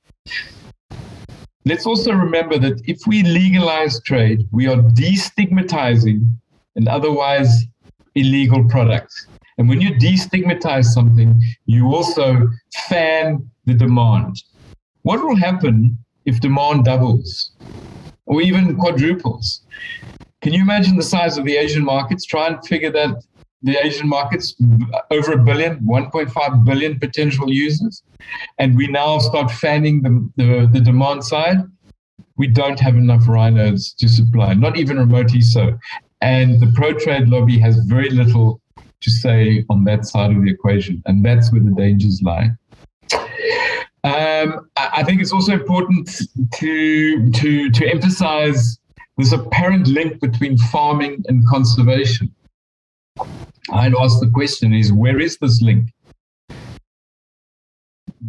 [1.65, 6.29] Let's also remember that if we legalize trade, we are destigmatizing
[6.77, 7.65] an otherwise
[8.15, 9.27] illegal products.
[9.59, 12.49] And when you destigmatize something, you also
[12.89, 14.43] fan the demand.
[15.03, 17.53] What will happen if demand doubles
[18.27, 19.63] or even quadruples?
[20.41, 22.25] Can you imagine the size of the Asian markets?
[22.25, 23.23] Try and figure that
[23.63, 24.55] the Asian markets
[25.11, 28.03] over a billion, 1.5 billion potential users,
[28.59, 31.59] and we now start fanning the, the, the demand side.
[32.37, 35.79] We don't have enough rhinos to supply, not even remotely so.
[36.21, 38.61] And the pro trade lobby has very little
[39.05, 41.03] to say on that side of the equation.
[41.07, 42.51] And that's where the dangers lie.
[44.03, 46.11] Um, I think it's also important
[46.55, 48.79] to, to, to emphasize
[49.17, 52.35] this apparent link between farming and conservation.
[53.71, 55.91] I'd ask the question is where is this link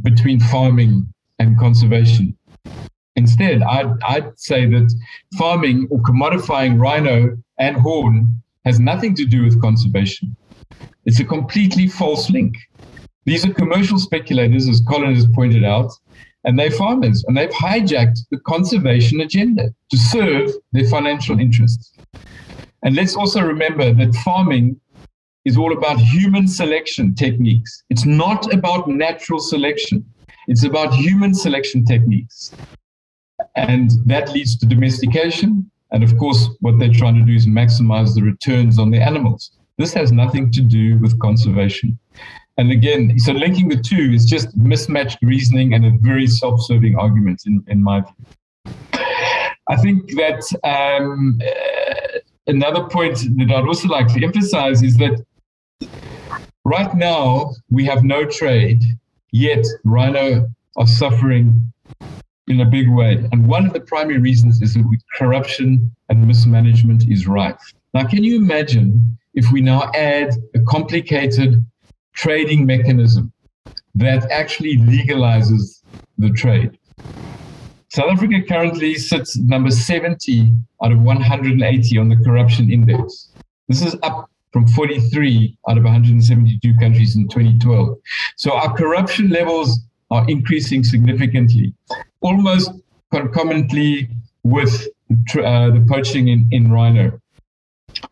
[0.02, 2.38] between farming and conservation?
[3.16, 4.94] Instead, I'd, I'd say that
[5.38, 10.36] farming or commodifying rhino and horn has nothing to do with conservation.
[11.06, 12.56] It's a completely false link.
[13.26, 15.92] These are commercial speculators, as Colin has pointed out,
[16.44, 21.94] and they're farmers, and they've hijacked the conservation agenda to serve their financial interests.
[22.84, 24.80] And let's also remember that farming
[25.44, 27.84] is all about human selection techniques.
[27.90, 30.06] It's not about natural selection.
[30.48, 32.52] It's about human selection techniques.
[33.56, 35.70] And that leads to domestication.
[35.92, 39.52] And of course, what they're trying to do is maximize the returns on the animals.
[39.78, 41.98] This has nothing to do with conservation.
[42.58, 46.96] And again, so linking the two is just mismatched reasoning and a very self serving
[46.98, 48.74] argument, in, in my view.
[49.68, 55.26] I think that um, uh, another point that I'd also like to emphasize is that
[56.64, 58.84] right now we have no trade,
[59.32, 60.48] yet rhino
[60.78, 61.74] are suffering
[62.48, 63.28] in a big way.
[63.32, 67.74] And one of the primary reasons is that corruption and mismanagement is rife.
[67.94, 71.66] Now, can you imagine if we now add a complicated
[72.14, 73.32] trading mechanism
[73.94, 75.82] that actually legalizes
[76.18, 76.78] the trade?
[77.90, 80.52] South Africa currently sits number 70
[80.84, 83.30] out of 180 on the corruption index.
[83.68, 87.98] This is up from 43 out of 172 countries in 2012.
[88.38, 89.80] So our corruption levels
[90.12, 91.74] are increasing significantly
[92.22, 92.72] almost
[93.12, 94.10] concomitantly
[94.44, 97.20] with uh, the poaching in, in rhino.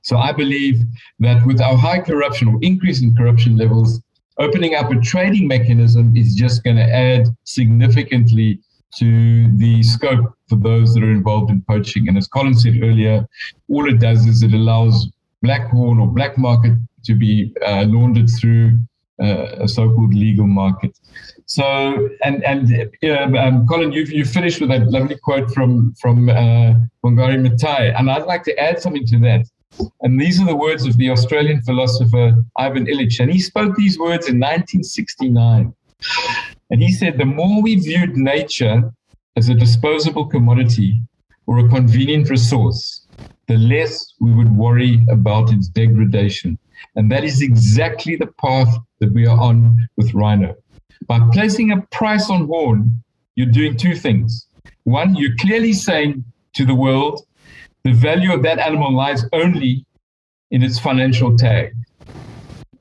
[0.02, 0.82] So I believe
[1.20, 4.02] that with our high corruption or increase in corruption levels,
[4.38, 8.60] opening up a trading mechanism is just going to add significantly
[8.98, 12.08] to the scope for those that are involved in poaching.
[12.08, 13.28] And as Colin said earlier,
[13.70, 15.10] all it does is it allows
[15.42, 16.74] black horn or black market
[17.06, 18.78] to be uh, laundered through
[19.22, 20.98] uh, a so-called legal market.
[21.46, 26.30] So, and and uh, um, Colin, you you finished with that lovely quote from from
[26.30, 26.74] uh,
[27.04, 29.46] Wangari and I'd like to add something to that.
[30.02, 33.98] And these are the words of the Australian philosopher Ivan Illich, and he spoke these
[33.98, 35.74] words in 1969.
[36.70, 38.92] And he said, the more we viewed nature
[39.36, 41.02] as a disposable commodity
[41.48, 43.08] or a convenient resource,
[43.48, 46.58] the less we would worry about its degradation.
[46.96, 50.56] And that is exactly the path that we are on with rhino.
[51.08, 53.04] By placing a price on horn,
[53.36, 54.48] you're doing two things.
[54.84, 57.26] One, you're clearly saying to the world,
[57.84, 59.86] the value of that animal lies only
[60.52, 61.74] in its financial tag.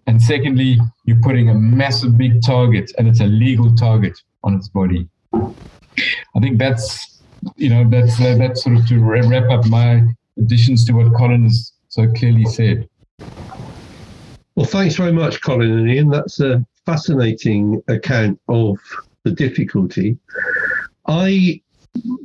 [0.06, 4.68] And secondly, you're putting a massive big target, and it's a legal target on its
[4.68, 5.08] body.
[5.34, 7.22] I think that's,
[7.56, 10.02] you know, that's that's sort of to wrap up my
[10.38, 12.88] additions to what Colin has so clearly said.
[14.54, 16.10] Well, thanks very much, Colin and Ian.
[16.10, 18.78] That's a fascinating account of
[19.22, 20.18] the difficulty.
[21.06, 21.61] I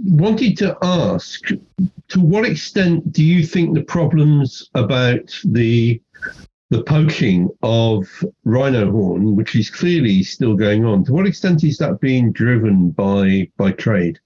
[0.05, 1.41] wanted to ask
[2.07, 6.01] to what extent do you think the problems about the
[6.69, 11.77] the poaching of rhino horn, which is clearly still going on, to what extent is
[11.77, 14.19] that being driven by by trade?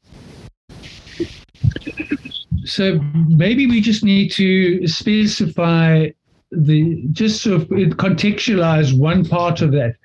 [2.66, 6.10] So maybe we just need to specify
[6.52, 9.96] the just sort of contextualize one part of that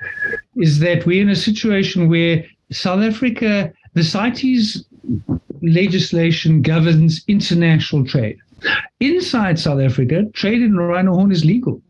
[0.56, 4.84] is that we're in a situation where South Africa, the CITES
[5.62, 8.38] legislation governs international trade.
[9.00, 11.82] Inside South Africa, trade in rhino horn is legal.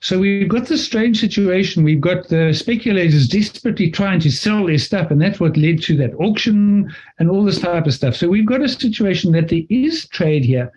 [0.00, 1.84] So we've got this strange situation.
[1.84, 5.96] We've got the speculators desperately trying to sell their stuff, and that's what led to
[5.98, 8.16] that auction and all this type of stuff.
[8.16, 10.72] So we've got a situation that there is trade here,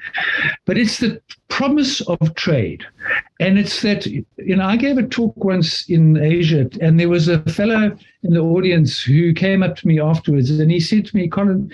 [0.66, 2.84] but it's the promise of trade.
[3.40, 7.28] And it's that, you know, I gave a talk once in Asia, and there was
[7.28, 11.16] a fellow in the audience who came up to me afterwards and he said to
[11.16, 11.72] me, Colin,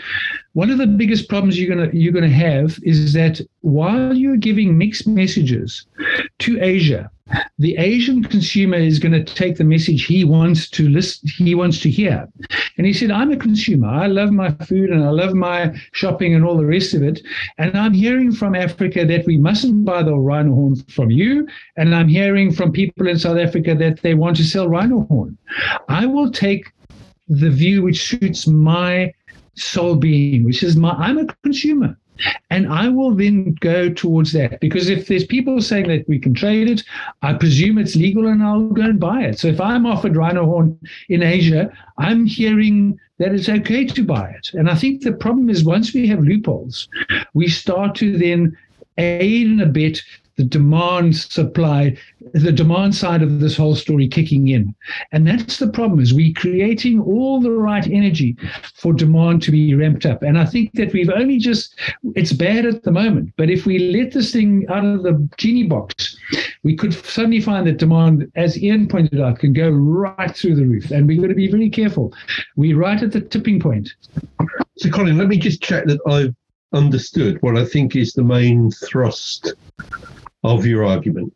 [0.53, 4.77] one of the biggest problems you're gonna you're gonna have is that while you're giving
[4.77, 5.85] mixed messages
[6.39, 7.09] to Asia,
[7.59, 11.79] the Asian consumer is going to take the message he wants to listen, he wants
[11.81, 12.27] to hear.
[12.77, 13.87] And he said, I'm a consumer.
[13.87, 17.21] I love my food and I love my shopping and all the rest of it.
[17.57, 21.47] And I'm hearing from Africa that we mustn't buy the rhino horn from you.
[21.75, 25.37] And I'm hearing from people in South Africa that they want to sell rhino horn.
[25.89, 26.71] I will take
[27.27, 29.13] the view which suits my
[29.55, 31.97] soul being, which is my I'm a consumer.
[32.49, 36.33] And I will then go towards that because if there's people saying that we can
[36.33, 36.83] trade it,
[37.21, 39.39] I presume it's legal and I'll go and buy it.
[39.39, 44.29] So if I'm offered rhino horn in Asia, I'm hearing that it's okay to buy
[44.29, 44.51] it.
[44.53, 46.87] And I think the problem is once we have loopholes,
[47.33, 48.57] we start to then
[48.97, 50.01] aid and abet
[50.37, 51.97] the demand supply,
[52.33, 54.73] the demand side of this whole story kicking in.
[55.11, 58.35] And that's the problem is we're creating all the right energy
[58.75, 60.23] for demand to be ramped up.
[60.23, 61.75] And I think that we've only just,
[62.15, 65.63] it's bad at the moment, but if we let this thing out of the genie
[65.63, 66.17] box,
[66.63, 70.65] we could suddenly find that demand, as Ian pointed out, can go right through the
[70.65, 70.91] roof.
[70.91, 72.13] And we've got to be very careful.
[72.55, 73.93] We're right at the tipping point.
[74.77, 76.35] So, Colin, let me just check that I've
[76.73, 79.53] understood what I think is the main thrust
[80.43, 81.33] of your argument.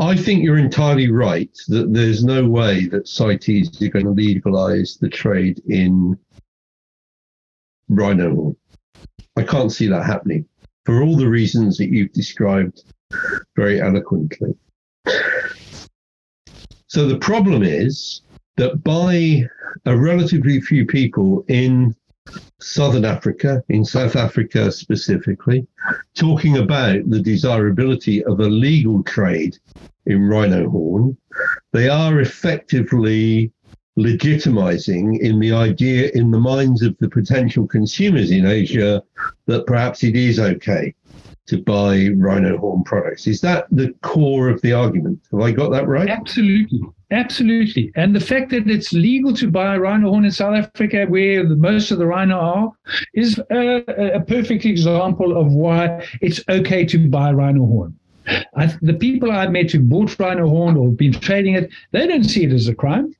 [0.00, 4.98] I think you're entirely right that there's no way that CITES are going to legalize
[5.00, 6.18] the trade in
[7.88, 8.34] rhino.
[8.34, 8.56] horn.
[9.36, 10.46] I can't see that happening
[10.84, 12.82] for all the reasons that you've described
[13.56, 14.56] very eloquently.
[16.88, 18.22] So the problem is
[18.56, 19.48] that by
[19.84, 21.94] a relatively few people in
[22.60, 25.66] Southern Africa, in South Africa specifically,
[26.14, 29.58] talking about the desirability of a legal trade
[30.06, 31.16] in rhino horn.
[31.72, 33.52] They are effectively
[33.98, 39.02] legitimizing in the idea in the minds of the potential consumers in Asia
[39.46, 40.94] that perhaps it is okay
[41.46, 43.26] to buy rhino horn products.
[43.26, 45.20] Is that the core of the argument?
[45.30, 46.08] Have I got that right?
[46.08, 46.80] Absolutely.
[47.10, 47.92] Absolutely.
[47.94, 51.54] And the fact that it's legal to buy rhino horn in South Africa, where the,
[51.54, 52.72] most of the rhino are,
[53.12, 53.84] is a,
[54.14, 57.98] a perfect example of why it's okay to buy rhino horn.
[58.56, 62.24] I, the people I've met who bought rhino horn or been trading it, they don't
[62.24, 63.14] see it as a crime.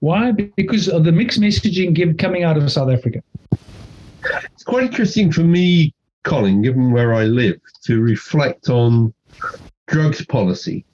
[0.00, 0.32] Why?
[0.32, 3.22] Because of the mixed messaging give, coming out of South Africa.
[4.52, 5.93] It's quite interesting for me
[6.24, 9.14] Colin, given where I live, to reflect on
[9.86, 10.84] drugs policy.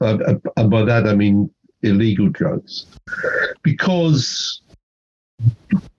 [0.00, 1.50] Uh, uh, and by that I mean
[1.82, 2.86] illegal drugs.
[3.62, 4.60] Because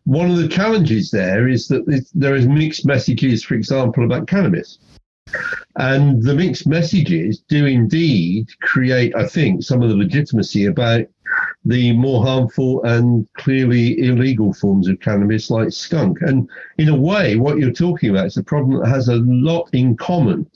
[0.04, 4.80] one of the challenges there is that there is mixed messages, for example, about cannabis.
[5.76, 11.06] And the mixed messages do indeed create, I think, some of the legitimacy about
[11.68, 16.22] the more harmful and clearly illegal forms of cannabis like skunk.
[16.22, 19.70] And in a way, what you're talking about is a problem that has a lot
[19.74, 20.50] in common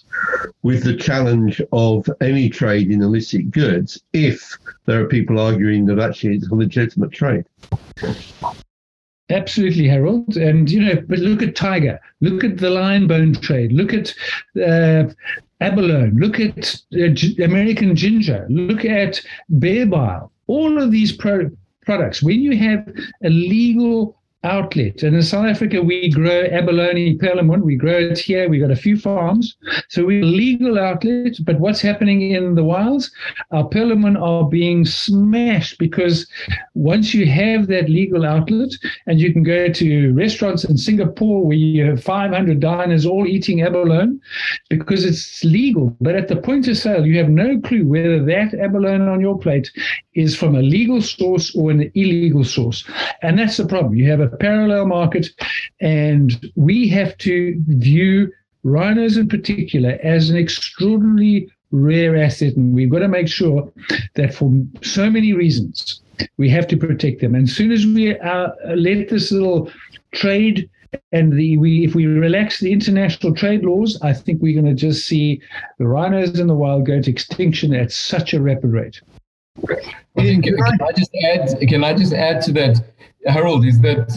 [0.63, 5.99] with the challenge of any trade in illicit goods if there are people arguing that
[5.99, 7.45] actually it's a legitimate trade.
[9.29, 10.37] Absolutely, Harold.
[10.37, 14.13] And, you know, but look at Tiger, look at the lion bone trade, look at
[14.65, 15.11] uh,
[15.61, 20.31] abalone, look at uh, American ginseng, look at bear bile.
[20.47, 21.51] All of these pro-
[21.85, 22.91] products, when you have
[23.23, 25.03] a legal outlet.
[25.03, 27.61] And in South Africa, we grow abalone perlemoen.
[27.61, 28.49] We grow it here.
[28.49, 29.55] We've got a few farms.
[29.89, 31.35] So we're legal outlet.
[31.43, 33.11] But what's happening in the wilds?
[33.51, 36.27] Our perlemoen are being smashed because
[36.73, 38.71] once you have that legal outlet
[39.05, 43.61] and you can go to restaurants in Singapore where you have 500 diners all eating
[43.61, 44.19] abalone
[44.69, 45.95] because it's legal.
[46.01, 49.37] But at the point of sale, you have no clue whether that abalone on your
[49.37, 49.71] plate
[50.13, 52.83] is from a legal source or an illegal source.
[53.21, 53.95] And that's the problem.
[53.95, 55.29] You have a parallel market,
[55.79, 58.31] and we have to view
[58.63, 62.55] rhinos in particular as an extraordinarily rare asset.
[62.55, 63.71] And we've got to make sure
[64.15, 64.51] that for
[64.81, 66.01] so many reasons,
[66.37, 67.35] we have to protect them.
[67.35, 69.71] And as soon as we uh, let this little
[70.13, 70.69] trade
[71.13, 74.79] and the, we, if we relax the international trade laws, I think we're going to
[74.79, 75.41] just see
[75.77, 79.01] the rhinos in the wild go to extinction at such a rapid rate.
[80.17, 81.57] Can, can, I just add?
[81.67, 82.83] Can I just add to that,
[83.25, 83.65] Harold?
[83.65, 84.07] Is that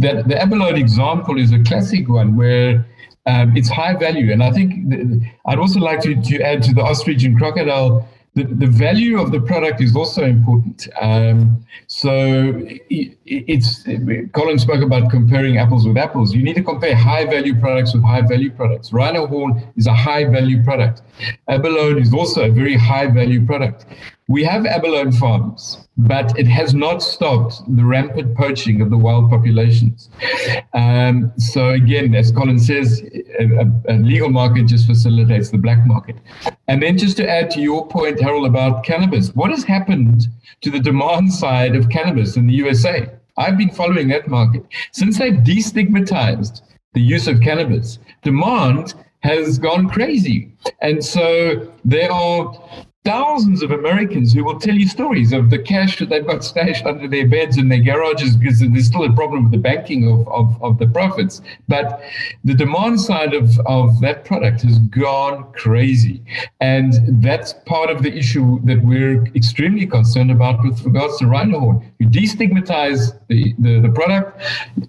[0.00, 2.84] that the abalone example is a classic one where
[3.26, 6.74] um, it's high value, and I think th- I'd also like to, to add to
[6.74, 8.08] the ostrich and crocodile.
[8.34, 10.86] The, the value of the product is also important.
[11.00, 13.82] Um, so it, it's
[14.32, 16.32] Colin spoke about comparing apples with apples.
[16.32, 18.92] You need to compare high value products with high value products.
[18.92, 21.02] Rhino horn is a high value product.
[21.48, 23.86] Abalone is also a very high value product.
[24.30, 29.28] We have abalone farms, but it has not stopped the rampant poaching of the wild
[29.28, 30.08] populations.
[30.72, 33.02] Um, so again, as Colin says,
[33.40, 36.14] a, a, legal market just facilitates the black market.
[36.68, 40.28] And then just to add to your point, Harold, about cannabis, what has happened
[40.60, 43.10] to the demand side of cannabis in the USA?
[43.36, 44.64] I've been following that market.
[44.92, 46.60] Since they've destigmatized
[46.94, 50.52] the use of cannabis, demand has gone crazy.
[50.80, 55.98] And so there are thousands of Americans who will tell you stories of the cash
[55.98, 59.44] that they've got stashed under their beds in their garages because there's still a problem
[59.44, 61.40] with the banking of, of, of the profits.
[61.66, 62.02] But
[62.44, 66.22] the demand side of, of that product has gone crazy.
[66.60, 66.92] And
[67.22, 71.92] that's part of the issue that we're extremely concerned about with regards to rhino horn.
[72.00, 74.42] You destigmatize the, the, the product,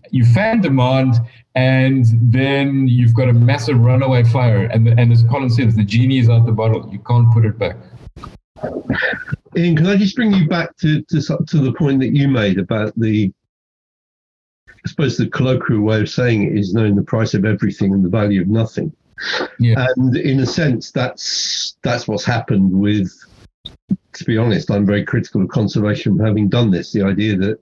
[0.09, 1.15] you fan demand,
[1.55, 4.65] and then you've got a massive runaway fire.
[4.65, 6.89] And, and as Colin says, the genie is out the bottle.
[6.91, 7.77] You can't put it back.
[9.57, 12.57] Ian, can I just bring you back to, to, to the point that you made
[12.57, 13.31] about the,
[14.69, 18.03] I suppose the colloquial way of saying it is knowing the price of everything and
[18.03, 18.93] the value of nothing.
[19.59, 19.87] Yeah.
[19.95, 23.11] And in a sense, that's that's what's happened with.
[24.13, 26.91] To be honest, I'm very critical of conservation having done this.
[26.91, 27.59] The idea that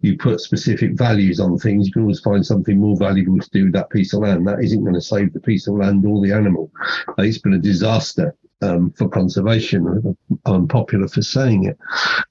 [0.00, 3.64] you put specific values on things, you can always find something more valuable to do
[3.64, 4.46] with that piece of land.
[4.46, 6.70] That isn't going to save the piece of land or the animal.
[7.18, 10.16] It's been a disaster um, for conservation.
[10.44, 11.78] I'm popular for saying it,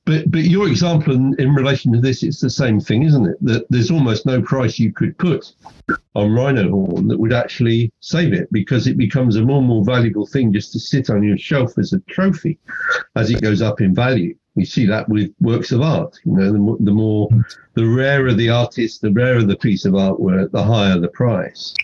[0.06, 3.38] but but your example in, in relation to this, it's the same thing, isn't it?
[3.42, 5.54] That there's almost no price you could put
[6.16, 9.86] on rhino horn that would actually save it because it becomes a more and more
[9.86, 12.60] valuable thing just to sit on your shelf as a trophy
[13.16, 14.36] as it goes up in value.
[14.58, 16.20] We see that with works of art.
[16.26, 17.30] You know, the, the more,
[17.76, 21.76] the rarer the artist, the rarer the piece of artwork, the higher the price.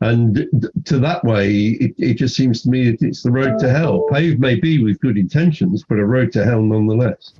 [0.00, 3.70] And to that way, it, it just seems to me that it's the road to
[3.70, 4.08] hell.
[4.10, 7.32] Paved may be with good intentions, but a road to hell nonetheless.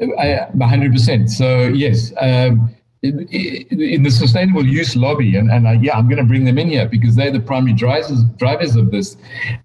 [0.00, 1.28] I, 100%.
[1.28, 2.12] So, yes.
[2.20, 6.44] Um, in, in, the sustainable use lobby, and, and I, yeah, I'm going to bring
[6.44, 9.16] them in here because they're the primary drivers drivers of this.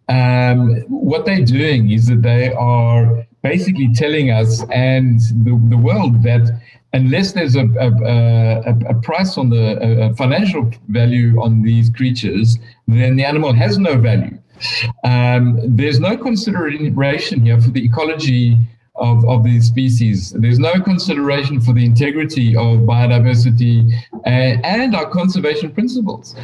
[0.10, 6.24] Um, what they're doing is that they are basically telling us and the, the world
[6.24, 6.60] that
[6.94, 7.92] unless there's a, a,
[8.66, 12.58] a, a price on the financial value on these creatures,
[12.88, 14.38] then the animal has no value.
[15.04, 18.58] Um, there's no consideration here for the ecology
[18.98, 20.32] of, of these species.
[20.32, 23.94] There's no consideration for the integrity of biodiversity
[24.26, 26.36] and, and, our conservation principles.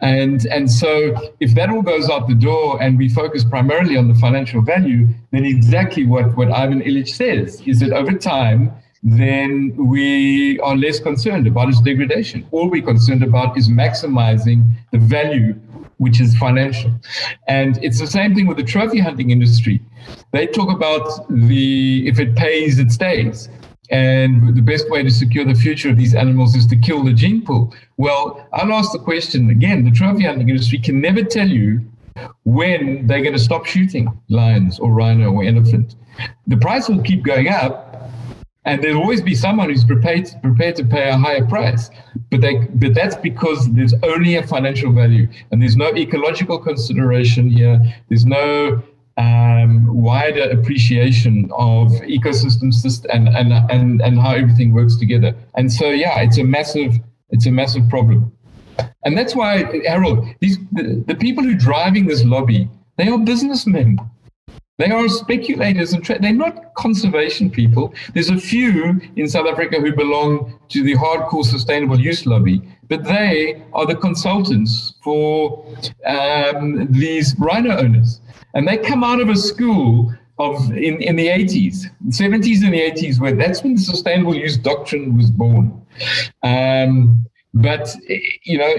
[0.00, 4.08] And, and so if that all goes out the door and we focus primarily on
[4.08, 9.74] the financial value, then exactly what, what Ivan Illich says is that over time, then
[9.76, 12.46] we are less concerned about its degradation.
[12.52, 15.54] All we're concerned about is maximizing the value,
[15.98, 16.92] which is financial.
[17.48, 19.80] And it's the same thing with the trophy hunting industry.
[20.32, 23.48] They talk about the if it pays, it stays.
[23.90, 27.12] And the best way to secure the future of these animals is to kill the
[27.12, 27.74] gene pool.
[27.98, 31.82] Well, I'll ask the question again the trophy hunting industry can never tell you
[32.44, 35.96] when they're going to stop shooting lions or rhino or elephant.
[36.46, 38.10] The price will keep going up,
[38.64, 41.90] and there'll always be someone who's prepared prepared to pay a higher price.
[42.30, 47.50] But they but that's because there's only a financial value, and there's no ecological consideration
[47.50, 47.78] here.
[48.08, 48.82] There's no
[49.16, 55.34] um, wider appreciation of ecosystems and, and and and how everything works together.
[55.56, 56.94] And so yeah, it's a massive
[57.30, 58.32] it's a massive problem.
[59.04, 63.18] And that's why, Harold, these the, the people who are driving this lobby, they are
[63.18, 63.98] businessmen.
[64.78, 67.92] They are speculators and tra- they're not conservation people.
[68.14, 73.04] There's a few in South Africa who belong to the hardcore sustainable use lobby, but
[73.04, 75.66] they are the consultants for
[76.06, 78.20] um, these rhino owners.
[78.54, 82.80] And they come out of a school of in, in the 80s, 70s and the
[82.80, 85.80] 80s, where that's when the sustainable use doctrine was born.
[86.42, 87.94] Um, but,
[88.44, 88.74] you know,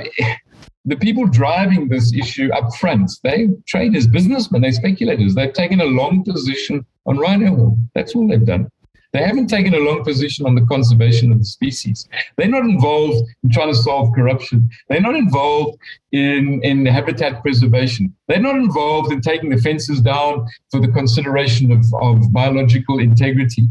[0.86, 5.34] the people driving this issue up front, they trade as businessmen, they're speculators.
[5.34, 7.90] They've taken a long position on rhino horn.
[7.96, 8.70] That's all they've done.
[9.14, 12.10] They haven't taken a long position on the conservation of the species.
[12.36, 14.68] They're not involved in trying to solve corruption.
[14.90, 15.78] They're not involved
[16.12, 18.14] in, in habitat preservation.
[18.28, 23.68] They're not involved in taking the fences down for the consideration of, of biological integrity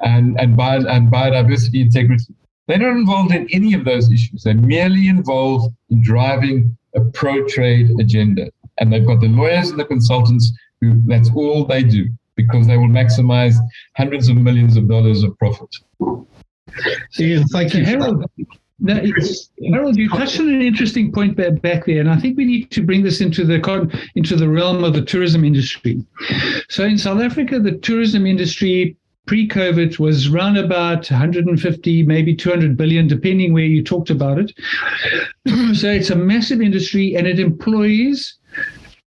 [0.00, 2.34] and, and, bio, and biodiversity integrity.
[2.66, 4.42] They're not involved in any of those issues.
[4.42, 8.50] They're merely involved in driving a pro trade agenda.
[8.78, 12.76] And they've got the lawyers and the consultants who that's all they do because they
[12.76, 13.54] will maximize
[13.96, 15.74] hundreds of millions of dollars of profit.
[17.18, 17.84] Ian, thank you.
[17.84, 18.24] Harold,
[18.78, 19.00] now,
[19.72, 22.82] Harold, you touched on an interesting point back there, and I think we need to
[22.82, 26.04] bring this into the into the realm of the tourism industry.
[26.68, 28.96] So, in South Africa, the tourism industry
[29.26, 34.52] pre-COVID was around about 150, maybe 200 billion, depending where you talked about it.
[35.76, 38.38] so it's a massive industry, and it employs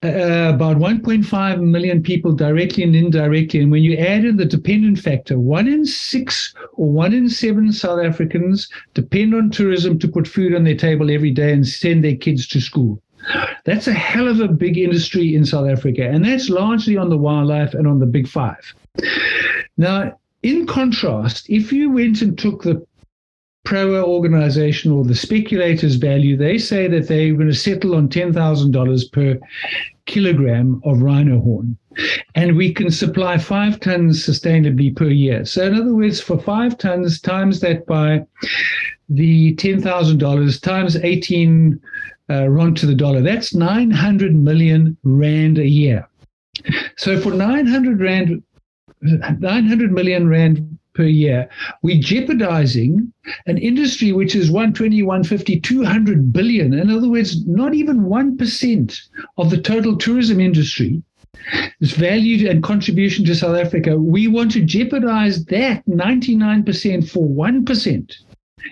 [0.04, 3.60] uh, about 1.5 million people directly and indirectly.
[3.60, 7.72] And when you add in the dependent factor, one in six or one in seven
[7.72, 12.04] South Africans depend on tourism to put food on their table every day and send
[12.04, 13.02] their kids to school.
[13.64, 17.16] That's a hell of a big industry in South Africa, and that's largely on the
[17.16, 18.74] wildlife and on the big five.
[19.76, 22.86] Now, in contrast, if you went and took the
[23.66, 29.12] Proa organization or the speculators value, they say that they're going to settle on $10,000
[29.12, 29.38] per
[30.06, 31.76] kilogram of rhino horn.
[32.36, 35.44] And we can supply five tons sustainably per year.
[35.44, 38.24] So, in other words, for five tons, times that by
[39.08, 41.80] the $10,000 times 18
[42.30, 46.08] uh, rand to the dollar, that's 900 million rand a year.
[46.96, 48.42] So, for 900 rand
[49.02, 51.48] 900 million rand per year,
[51.82, 53.12] we're jeopardizing
[53.46, 56.72] an industry which is 120, 150, 200 billion.
[56.72, 59.00] In other words, not even 1%
[59.36, 61.02] of the total tourism industry
[61.80, 63.98] is value and contribution to South Africa.
[63.98, 68.12] We want to jeopardize that 99% for 1%.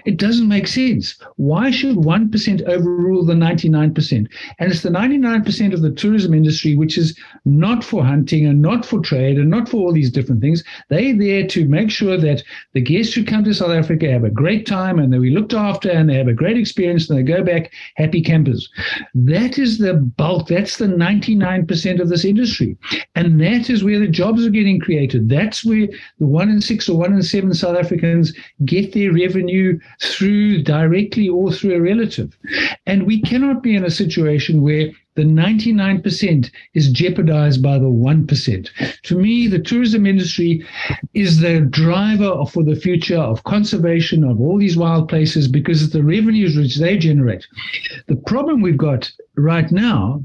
[0.07, 1.17] It doesn't make sense.
[1.37, 4.27] Why should 1% overrule the 99%?
[4.59, 8.85] And it's the 99% of the tourism industry, which is not for hunting and not
[8.85, 10.65] for trade and not for all these different things.
[10.89, 14.31] They're there to make sure that the guests who come to South Africa have a
[14.31, 17.23] great time and that we looked after and they have a great experience and they
[17.23, 18.71] go back happy campers.
[19.15, 20.49] That is the bulk.
[20.49, 22.77] That's the 99% of this industry.
[23.15, 25.29] And that is where the jobs are getting created.
[25.29, 29.74] That's where the one in six or one in seven South Africans get their revenue
[30.01, 32.37] through directly or through a relative.
[32.87, 38.69] And we cannot be in a situation where the 99% is jeopardized by the 1%.
[39.03, 40.65] To me, the tourism industry
[41.15, 45.93] is the driver for the future of conservation of all these wild places because of
[45.93, 47.47] the revenues which they generate.
[48.09, 50.23] The problem we've got right now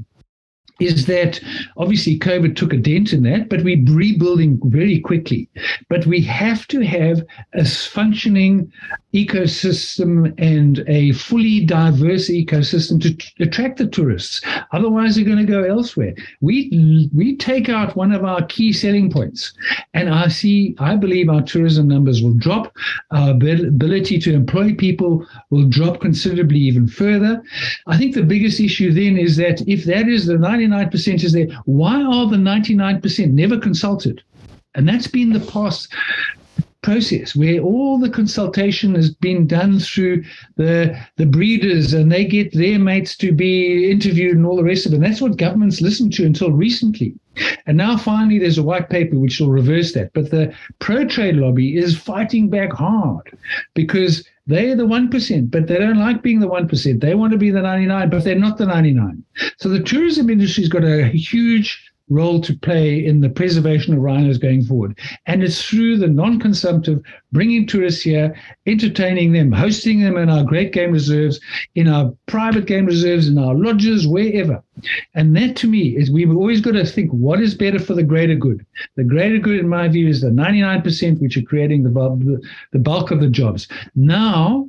[0.80, 1.40] is that
[1.76, 5.48] obviously COVID took a dent in that, but we're rebuilding very quickly.
[5.88, 7.22] But we have to have
[7.54, 8.72] a functioning
[9.14, 14.40] ecosystem and a fully diverse ecosystem to t- attract the tourists.
[14.72, 16.14] Otherwise, they're going to go elsewhere.
[16.40, 19.52] We we take out one of our key selling points,
[19.94, 20.74] and I see.
[20.78, 22.72] I believe our tourism numbers will drop.
[23.10, 27.42] Our ability to employ people will drop considerably even further.
[27.86, 31.48] I think the biggest issue then is that if that is the 99% is there,
[31.64, 34.22] why are the 99% never consulted?
[34.74, 35.92] And that's been the past
[36.82, 40.24] process where all the consultation has been done through
[40.56, 44.86] the the breeders and they get their mates to be interviewed and all the rest
[44.86, 44.96] of it.
[44.96, 47.14] And that's what governments listened to until recently.
[47.66, 50.12] And now finally there's a white paper which will reverse that.
[50.12, 53.36] But the pro trade lobby is fighting back hard
[53.74, 57.00] because they're the 1%, but they don't like being the 1%.
[57.00, 59.22] They want to be the 99, but they're not the 99.
[59.58, 64.36] So the tourism industry's got a huge role to play in the preservation of rhinos
[64.36, 64.98] going forward.
[65.26, 67.00] And it's through the non consumptive,
[67.32, 68.36] bringing tourists here,
[68.66, 71.40] entertaining them, hosting them in our great game reserves,
[71.74, 74.62] in our private game reserves, in our lodges, wherever.
[75.14, 78.02] And that to me is we've always got to think what is better for the
[78.02, 78.66] greater good.
[78.96, 82.40] The greater good, in my view, is the 99% which are creating the
[82.72, 83.68] the bulk of the jobs.
[83.94, 84.68] Now,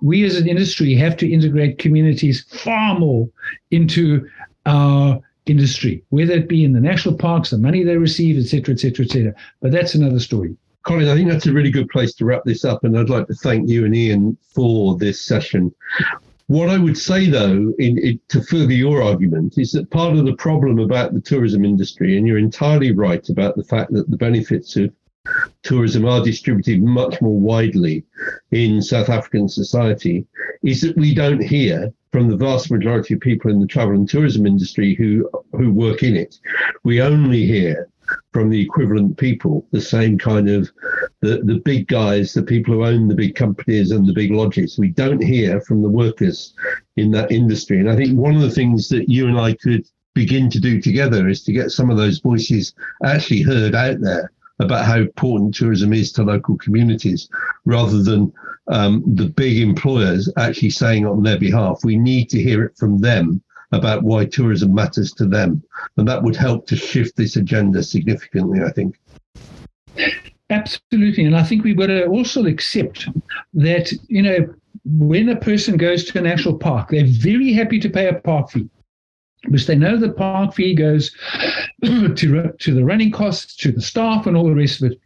[0.00, 3.28] we as an industry have to integrate communities far more
[3.70, 4.28] into
[4.66, 8.74] our industry, whether it be in the national parks, the money they receive, et cetera,
[8.74, 9.34] et cetera, et cetera.
[9.60, 10.56] But that's another story.
[10.82, 12.84] Colin, I think that's a really good place to wrap this up.
[12.84, 15.74] And I'd like to thank you and Ian for this session.
[16.48, 20.24] What I would say, though, in, in, to further your argument, is that part of
[20.24, 24.16] the problem about the tourism industry, and you're entirely right about the fact that the
[24.16, 24.92] benefits of
[25.64, 28.04] tourism are distributed much more widely
[28.52, 30.24] in South African society,
[30.62, 34.08] is that we don't hear from the vast majority of people in the travel and
[34.08, 36.38] tourism industry who who work in it.
[36.82, 37.90] We only hear
[38.32, 40.70] from the equivalent people, the same kind of
[41.20, 44.78] the, the big guys, the people who own the big companies and the big lodges.
[44.78, 46.54] We don't hear from the workers
[46.96, 47.80] in that industry.
[47.80, 50.80] And I think one of the things that you and I could begin to do
[50.80, 52.72] together is to get some of those voices
[53.04, 57.28] actually heard out there about how important tourism is to local communities
[57.64, 58.32] rather than
[58.68, 61.80] um, the big employers actually saying on their behalf.
[61.84, 63.42] We need to hear it from them
[63.72, 65.62] about why tourism matters to them.
[65.96, 68.98] And that would help to shift this agenda significantly, I think.
[70.50, 71.24] Absolutely.
[71.24, 73.08] And I think we've got to also accept
[73.54, 74.54] that, you know,
[74.84, 78.50] when a person goes to a national park, they're very happy to pay a park
[78.52, 78.68] fee
[79.46, 81.10] because they know the park fee goes
[81.84, 85.00] to, to the running costs, to the staff, and all the rest of it.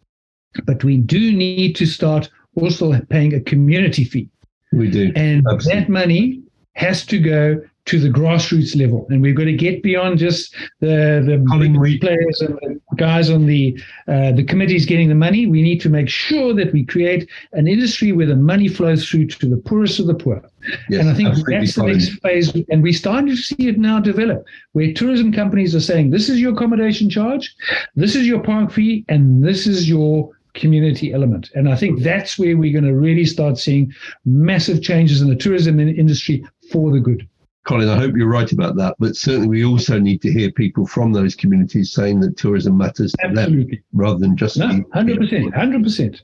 [0.64, 4.28] But we do need to start also paying a community fee.
[4.72, 5.12] We do.
[5.16, 5.80] And Absolutely.
[5.80, 6.43] that money
[6.74, 7.61] has to go
[7.91, 9.05] to the grassroots level.
[9.11, 13.47] And we've got to get beyond just the, the big players and the guys on
[13.47, 13.76] the
[14.07, 15.47] uh, the committees getting the money.
[15.47, 19.26] We need to make sure that we create an industry where the money flows through
[19.26, 20.41] to the poorest of the poor.
[20.88, 22.55] Yes, and I think that's the next phase.
[22.70, 26.41] And we're starting to see it now develop, where tourism companies are saying, this is
[26.41, 27.53] your accommodation charge,
[27.97, 31.51] this is your park fee, and this is your community element.
[31.55, 33.93] And I think that's where we're going to really start seeing
[34.24, 37.26] massive changes in the tourism industry for the good.
[37.64, 38.96] Colin, I hope you're right about that.
[38.98, 43.12] But certainly, we also need to hear people from those communities saying that tourism matters
[43.12, 43.76] to Absolutely.
[43.76, 44.56] them rather than just.
[44.56, 45.52] No, 100%.
[45.52, 46.20] 100%.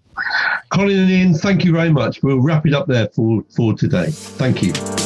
[0.71, 2.23] Colin and Ian, thank you very much.
[2.23, 4.11] We'll wrap it up there for, for today.
[4.11, 5.06] Thank you.